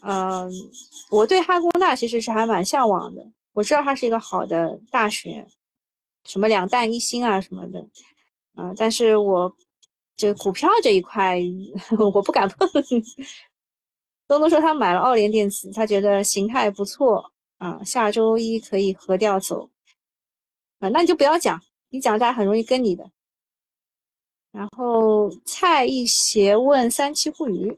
[0.04, 0.50] 嗯，
[1.12, 3.22] 我对哈工大其实是还蛮向往的，
[3.52, 5.46] 我知道它是一个好的大学，
[6.24, 7.86] 什么两弹一星啊什么的。
[8.56, 9.54] 嗯，但是我
[10.16, 11.38] 这股票这一块
[12.00, 12.70] 我不敢碰。
[14.30, 19.70] 东东说他买了奥联电子，他觉得形态不错啊，下周一可以核调走。
[20.80, 21.62] 啊，那你就不要讲。
[21.98, 23.04] 你讲大家很容易跟你的，
[24.52, 27.76] 然后蔡一邪问三七互娱，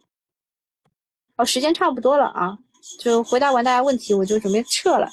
[1.37, 2.57] 哦，时间差不多了啊，
[2.99, 5.09] 就回答完大家问题，我就准备撤了。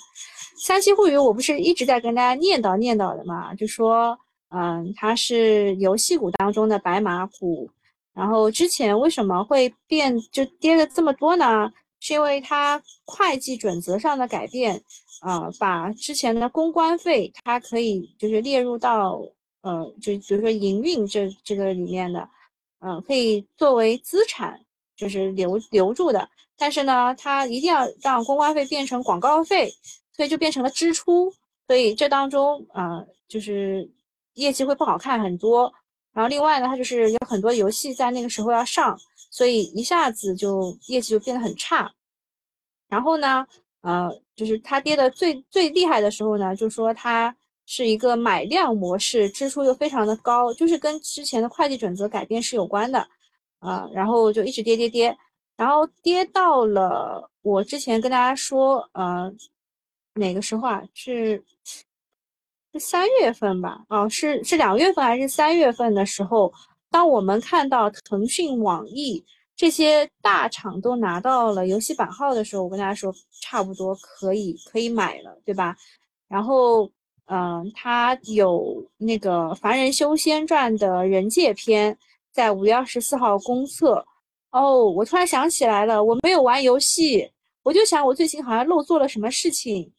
[0.58, 7.70] 三七互娱，我不是一直在跟大家念叨念叨的嘛，就说，嗯，它是游戏股当中的白马股，
[8.12, 11.72] 然后之前为什么会变就跌了这么多呢？
[12.00, 14.82] 是因为它会计准则上的改变。
[15.26, 19.20] 啊，把之前的公关费，它可以就是列入到
[19.62, 22.28] 呃，就比如说营运这这个里面的，
[22.78, 24.60] 嗯，可以作为资产，
[24.96, 26.28] 就是留留住的。
[26.56, 29.68] 但是呢，它一定要让公关费变成广告费，
[30.12, 31.34] 所以就变成了支出。
[31.66, 33.90] 所以这当中啊，就是
[34.34, 35.74] 业绩会不好看很多
[36.12, 38.96] 然后另外呢，它就是有很多游戏在那个时候要上，
[39.28, 41.92] 所以一下子就业绩就变得很差。
[42.88, 43.44] 然后呢，
[43.80, 47.34] 呃，就是它跌的最最厉害的时候呢，就说它
[47.64, 53.08] 是一个买量模式，支出又非常的高，就是跟之前的会计准则改变是有关的，
[53.60, 55.16] 啊，然后就一直跌跌跌，
[55.56, 59.32] 然后跌到了我之前跟大家说，呃，
[60.14, 60.82] 哪个时候啊？
[60.92, 61.42] 是
[62.74, 63.84] 是三月份吧？
[63.88, 66.52] 哦，是是两月份还是三月份的时候？
[66.90, 69.24] 当我们看到腾讯、网易。
[69.56, 75.74] 这些大厂都拿到了游戏版号的时候，我跟大家说，差不多可以可以买了，对吧？
[76.28, 76.90] 然后，
[77.24, 81.96] 嗯，它有那个《凡人修仙传》的人界篇，
[82.32, 84.04] 在五月二十四号公测。
[84.50, 87.30] 哦，我突然想起来了，我没有玩游戏，
[87.62, 89.90] 我就想我最近好像漏做了什么事情，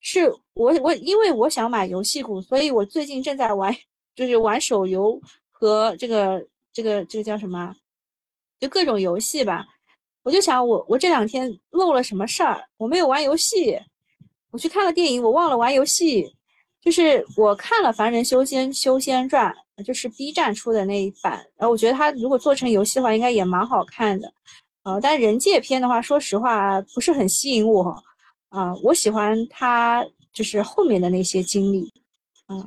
[0.00, 3.74] 是我我因为我想买游戏股，所以我最近正在玩，
[4.16, 5.20] 就是玩手游
[5.52, 7.74] 和这个这个这个叫什么？
[8.64, 9.62] 就各种游戏吧，
[10.22, 12.64] 我就想我我这两天漏了什么事儿？
[12.78, 13.78] 我没有玩游戏，
[14.50, 16.34] 我去看了电影，我忘了玩游戏。
[16.80, 24.32] 就是我看了《凡人修仙修仙传》，就是 B 站出的那一版，然后我觉得它如果做成游戏的话，应该也蛮好看的。
[24.84, 27.94] 呃，但人界篇的话，说实话不是很吸引我。
[28.48, 31.92] 啊，我喜欢他就是后面的那些经历。
[32.48, 32.66] 嗯，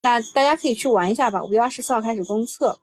[0.00, 1.44] 那大家可以去玩一下吧。
[1.44, 2.78] 五月二十四号开始公测。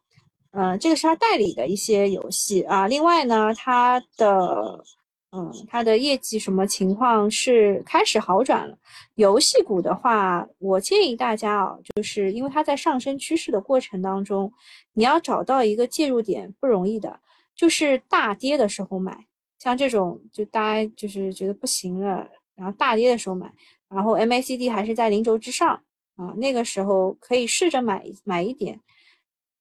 [0.51, 2.87] 嗯，这个是他代理的一些游戏啊。
[2.87, 4.83] 另外呢，他的
[5.31, 8.75] 嗯，他的业绩什么情况是开始好转了。
[9.13, 14.51] 游戏股的话，我建议大家啊，就是因为它在上升趋势的过程当中，
[14.93, 17.19] 你要找到一个介入点不容易的，
[17.55, 19.27] 就是大跌的时候买。
[19.59, 23.53] 像这种就大家就是觉得不行了，然后大跌的时候买，
[23.87, 25.79] 然后 MACD 还是在零轴之上
[26.15, 28.79] 啊，那个时候可以试着买买一点，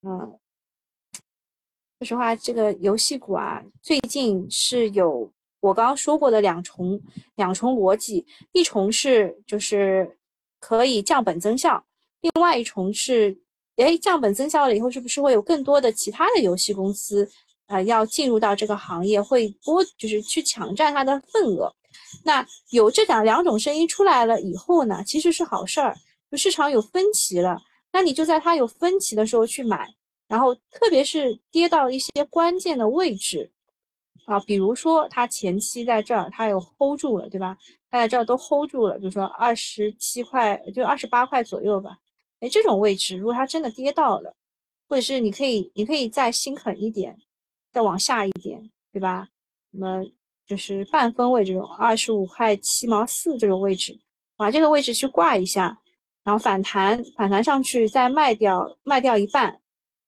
[0.03, 0.39] 嗯。
[1.99, 5.29] 说实话，这个游戏股啊，最近是有
[5.59, 7.01] 我刚刚说过的两重
[7.35, 10.17] 两重逻辑，一重是就是
[10.61, 11.83] 可以降本增效，
[12.21, 13.37] 另外一重是，
[13.79, 17.29] 哎，降本增效了以后，是不是会有更多的其他的游戏公司
[17.67, 21.69] 啊要进入到这个行业，会多就是去抢占它的份额？
[22.23, 25.97] 那有这两两种声音出来了以后呢，其实是好事儿，
[26.31, 29.93] 就市场有分歧了，那你就在它有分歧的时候去买。
[30.29, 33.51] 然后，特别是跌到一些关键的位置，
[34.27, 37.57] 啊，比如说它前期在这儿，它有 hold 住了，对吧？
[37.91, 41.97] 它在这儿都 hold 住了，比如说二十七块，就二十八块左右吧。
[42.41, 44.37] 哎，这种位置，如果它真的跌到了，
[44.87, 47.17] 或者是你可以，你可以再心狠一点，
[47.73, 49.29] 再往下一点，对吧？
[49.71, 50.05] 那么
[50.47, 53.99] 就是半分位这种二十五块七毛四这种位置，
[54.37, 55.79] 把这个位置去挂一下，
[56.23, 59.59] 然后反弹，反弹上去再卖掉，卖掉一半。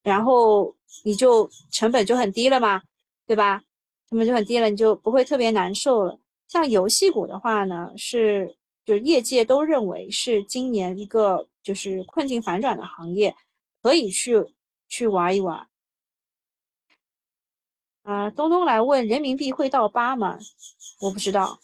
[0.03, 0.75] 然后
[1.05, 2.83] 你就成本就很低了嘛，
[3.27, 3.63] 对吧？
[4.09, 6.19] 成本就很低了，你就不会特别难受了。
[6.49, 13.35] 像游戏股的话呢，是就是业界都认为是今年一个就是困境反转的行业，
[13.83, 14.45] 可以去
[14.89, 15.69] 去玩一玩。
[18.03, 20.39] 啊，东东来问人民币会到八吗？
[21.01, 21.57] 我不知道，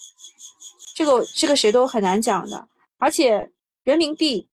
[0.95, 2.68] 这个这个谁都很难讲的。
[2.99, 3.51] 而且
[3.82, 4.47] 人民币，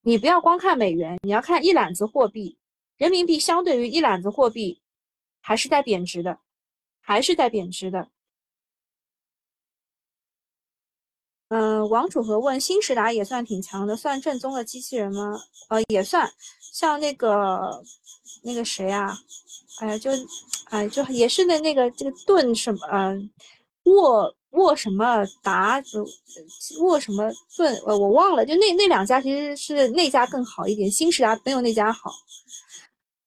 [0.00, 2.58] 你不要光看美元，你要看一揽子货币。
[2.96, 4.80] 人民币相对于一揽子货币，
[5.40, 6.38] 还是在贬值的，
[7.00, 8.08] 还是在贬值的。
[11.48, 15.40] 嗯，王楚和问：新时达也算挺强的，算正宗的机器人吗？
[15.68, 16.32] 呃，也算。
[16.72, 17.82] 像那个
[18.42, 19.16] 那个谁啊？
[19.78, 20.10] 哎呀，就
[20.70, 23.30] 哎，就也是那那个这个盾什么，嗯，
[23.84, 25.80] 沃沃什么达，
[26.80, 28.44] 沃什么盾，呃，我忘了。
[28.44, 32.10] 就那那两家其实是那家更好一点，新时达没有那家好。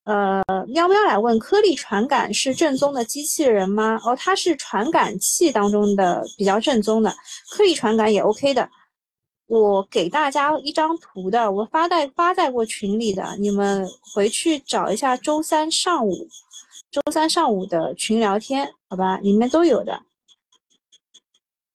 [0.10, 4.02] 呃，喵喵来问：颗粒传感是正宗的机器人吗？
[4.03, 7.15] 哦，它是传感器当中的比较正宗的，
[7.52, 8.68] 颗粒传感也 OK 的。
[9.45, 16.27] 我给大家一张图的，我发在发在过群里的，你们回去找一下周三上午，
[16.90, 20.02] 周三上午的群聊天，好吧，里面都有的。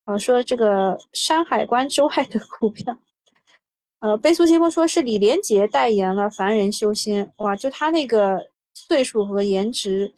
[0.07, 2.99] 哦，说这个山海关之外的股票。
[4.05, 10.15] 呃，悲苏清风说是李连杰代言了《凡人修仙》，哇，就他那个岁数和颜值，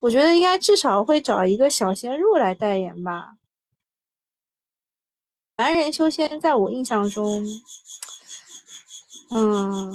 [0.00, 3.34] 我觉得应该至少会找一个小鲜肉来代言吧。
[5.56, 7.46] 《凡人修仙》在我印象中，
[9.30, 9.94] 嗯，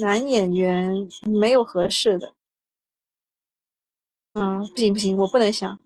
[0.00, 2.32] 男演员没有合适的。
[4.34, 5.76] 嗯，不行不行，我不能想。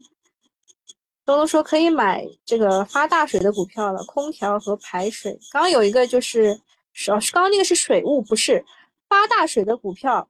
[1.30, 5.38] 东东说可以买这个发大水的股票了，空调和排水。
[5.52, 6.60] 刚刚有一个就是，
[6.92, 8.64] 是刚刚那个是水务，不是
[9.08, 10.28] 发大水的股票，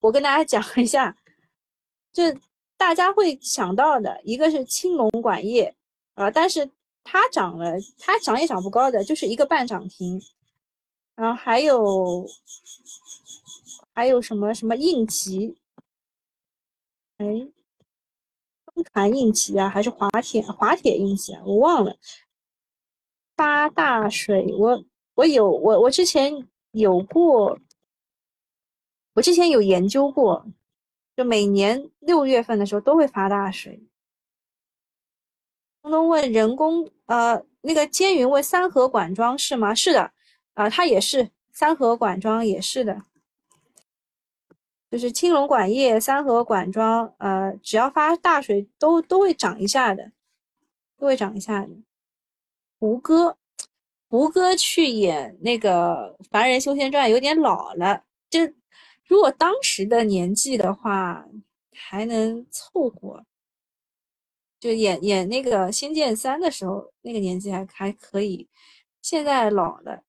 [0.00, 1.16] 我跟大家讲一下，
[2.12, 2.24] 就
[2.76, 5.74] 大家会想到的一个是青龙管业
[6.14, 6.70] 啊，但是
[7.02, 10.20] 它涨了，它涨也涨不高的，就是一个半涨停。
[11.14, 12.26] 然后还有
[13.94, 15.56] 还有什么什么应急，
[17.16, 17.48] 哎，
[18.92, 21.42] 船应急啊，还是滑铁滑铁应急啊？
[21.44, 21.96] 我忘了。
[23.36, 24.84] 发大水，我
[25.14, 27.58] 我有我我之前有过，
[29.14, 30.46] 我之前有研究过，
[31.16, 33.82] 就每年六月份的时候都会发大水。
[35.82, 39.74] 东东问人工呃，那个监云问三和管庄是吗？
[39.74, 40.12] 是的，
[40.54, 43.02] 啊，它也是三和管庄也是的，
[44.92, 50.12] 就是青龙管业、三和管庄，呃，只要发大水都都会涨一下的，
[50.98, 51.70] 都会涨一下的。
[52.78, 53.38] 胡歌，
[54.10, 58.40] 胡歌去演那个《凡人修仙传》有点老了，就
[59.06, 61.26] 如果当时的年纪的话，
[61.74, 63.24] 还能凑合。
[64.60, 68.46] 就演演那个《仙剑三》的时候，那个年纪还还可以。
[69.00, 70.02] 现在老了，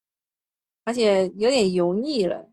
[0.83, 2.49] 而且有点油腻了。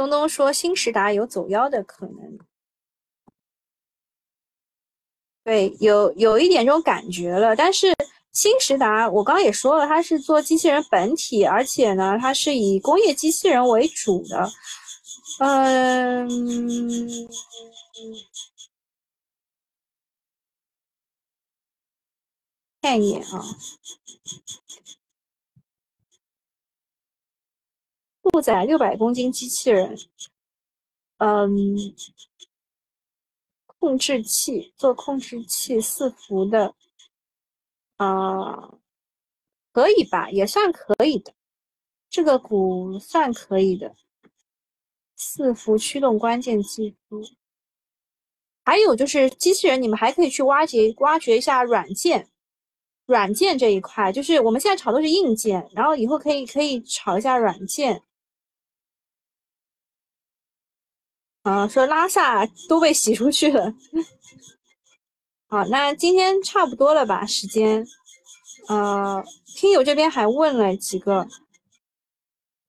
[0.00, 2.38] 东东说新时达有走妖的可能。
[5.44, 7.94] 对，有有一点这种感觉了，但是
[8.32, 14.50] 新时达，我刚刚也说了，它是做机器人本体，而且呢，它是以工业机器人为主的。
[15.40, 16.26] 嗯，
[22.80, 23.44] 看一眼啊，
[28.22, 29.98] 负载六百公斤机器人，
[31.18, 31.94] 嗯。
[33.82, 36.74] 控制器做控制器四伏的，
[37.96, 38.74] 啊，
[39.72, 40.30] 可以吧？
[40.30, 41.32] 也算可以的，
[42.10, 43.96] 这个股算可以的。
[45.16, 47.22] 四伏驱动关键技术，
[48.66, 52.28] 还有就是机器人，你们还可以去挖掘挖掘一下软件，
[53.06, 58.02] 软件这一块，就是我们现在炒的是硬件，然后以后可以可以炒一下软件。
[61.42, 63.74] 啊，说拉萨都被洗出去了。
[65.48, 67.24] 好，那今天差不多了吧？
[67.24, 67.86] 时间，
[68.68, 69.24] 呃，
[69.56, 71.26] 听友这边还问了几个，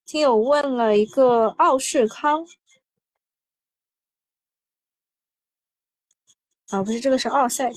[0.06, 2.46] 听友问了一个奥士康，
[6.70, 7.70] 啊，不是这个是奥赛，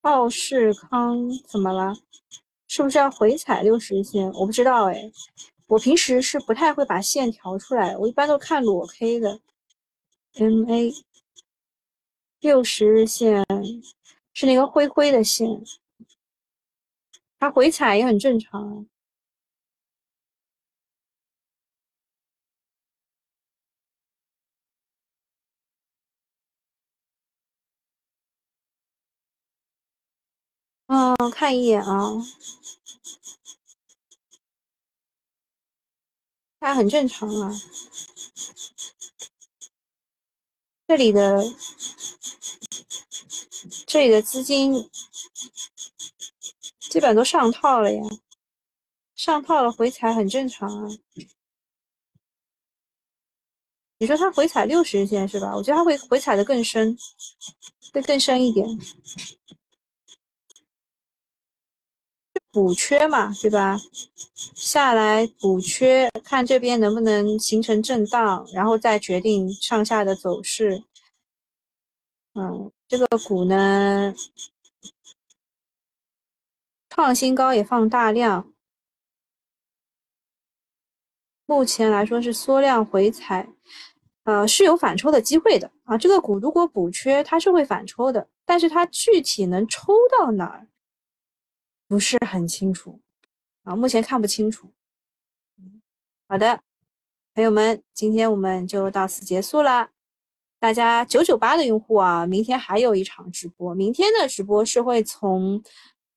[0.00, 1.94] 奥士康怎么了？
[2.66, 4.30] 是不是要回踩六十一线？
[4.32, 5.10] 我不知道哎。
[5.68, 9.40] 我平时是不太会把线调出来，我一般都看裸 K 的。
[10.34, 10.94] MA
[12.40, 13.44] 六十日线
[14.32, 15.48] 是那个灰灰的线，
[17.38, 18.86] 它回踩也很正常。
[30.86, 32.12] 嗯，看一眼啊。
[36.60, 37.50] 它很正常啊，
[40.86, 41.42] 这里的
[43.86, 44.90] 这里的资金
[46.78, 48.02] 基本都上套了呀，
[49.14, 50.88] 上套了回踩很正常啊。
[53.98, 55.54] 你说它回踩六十日线是吧？
[55.54, 56.96] 我觉得它会回踩的更深，
[57.92, 58.66] 会更深一点。
[62.50, 63.78] 补缺嘛，对吧？
[64.54, 70.82] 下来补缺，看这边能不能形成震荡，然后再决定上下的走势。
[72.34, 74.14] 嗯，这个股呢，
[76.88, 78.52] 创新高也放大量，
[81.46, 83.48] 目前来说是缩量回踩，
[84.24, 85.98] 呃，是有反抽的机会的啊。
[85.98, 90.67] 这个股如果补缺，它是会反抽的，但是它具体能抽到哪儿？
[91.88, 93.00] 不是很清楚
[93.64, 94.70] 啊，目前看不清楚。
[96.28, 96.60] 好的，
[97.34, 99.88] 朋友们，今天我们就到此结束了。
[100.60, 103.74] 大家九九八的用户啊，明天还有一场直播。
[103.74, 105.62] 明天的直播是会从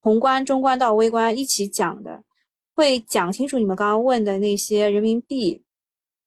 [0.01, 2.21] 宏观、中观到微观一起讲的，
[2.75, 5.63] 会讲清楚你们刚刚问的那些人民币，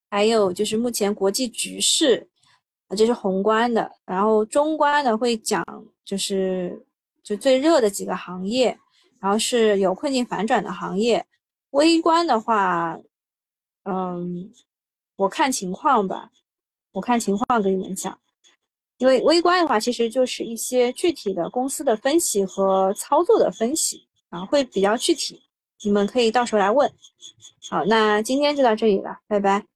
[0.09, 2.27] 还有就是目前国际局势
[2.89, 3.93] 啊，这是宏观的。
[4.07, 5.63] 然后中观的会讲
[6.03, 6.83] 就是
[7.23, 8.79] 就最热的几个行业。
[9.25, 11.25] 然后是有困境反转的行业，
[11.71, 12.95] 微观的话，
[13.85, 14.53] 嗯，
[15.17, 16.31] 我看情况吧，
[16.93, 18.19] 我看情况跟你们讲，
[18.99, 25.43] 因为微观的话其实就是一些具体的公司的分析和操作的分析啊，会比较具体，
[25.83, 26.93] 你们可以到时候来问。
[27.71, 29.74] 好，那今天就到这里了，拜拜。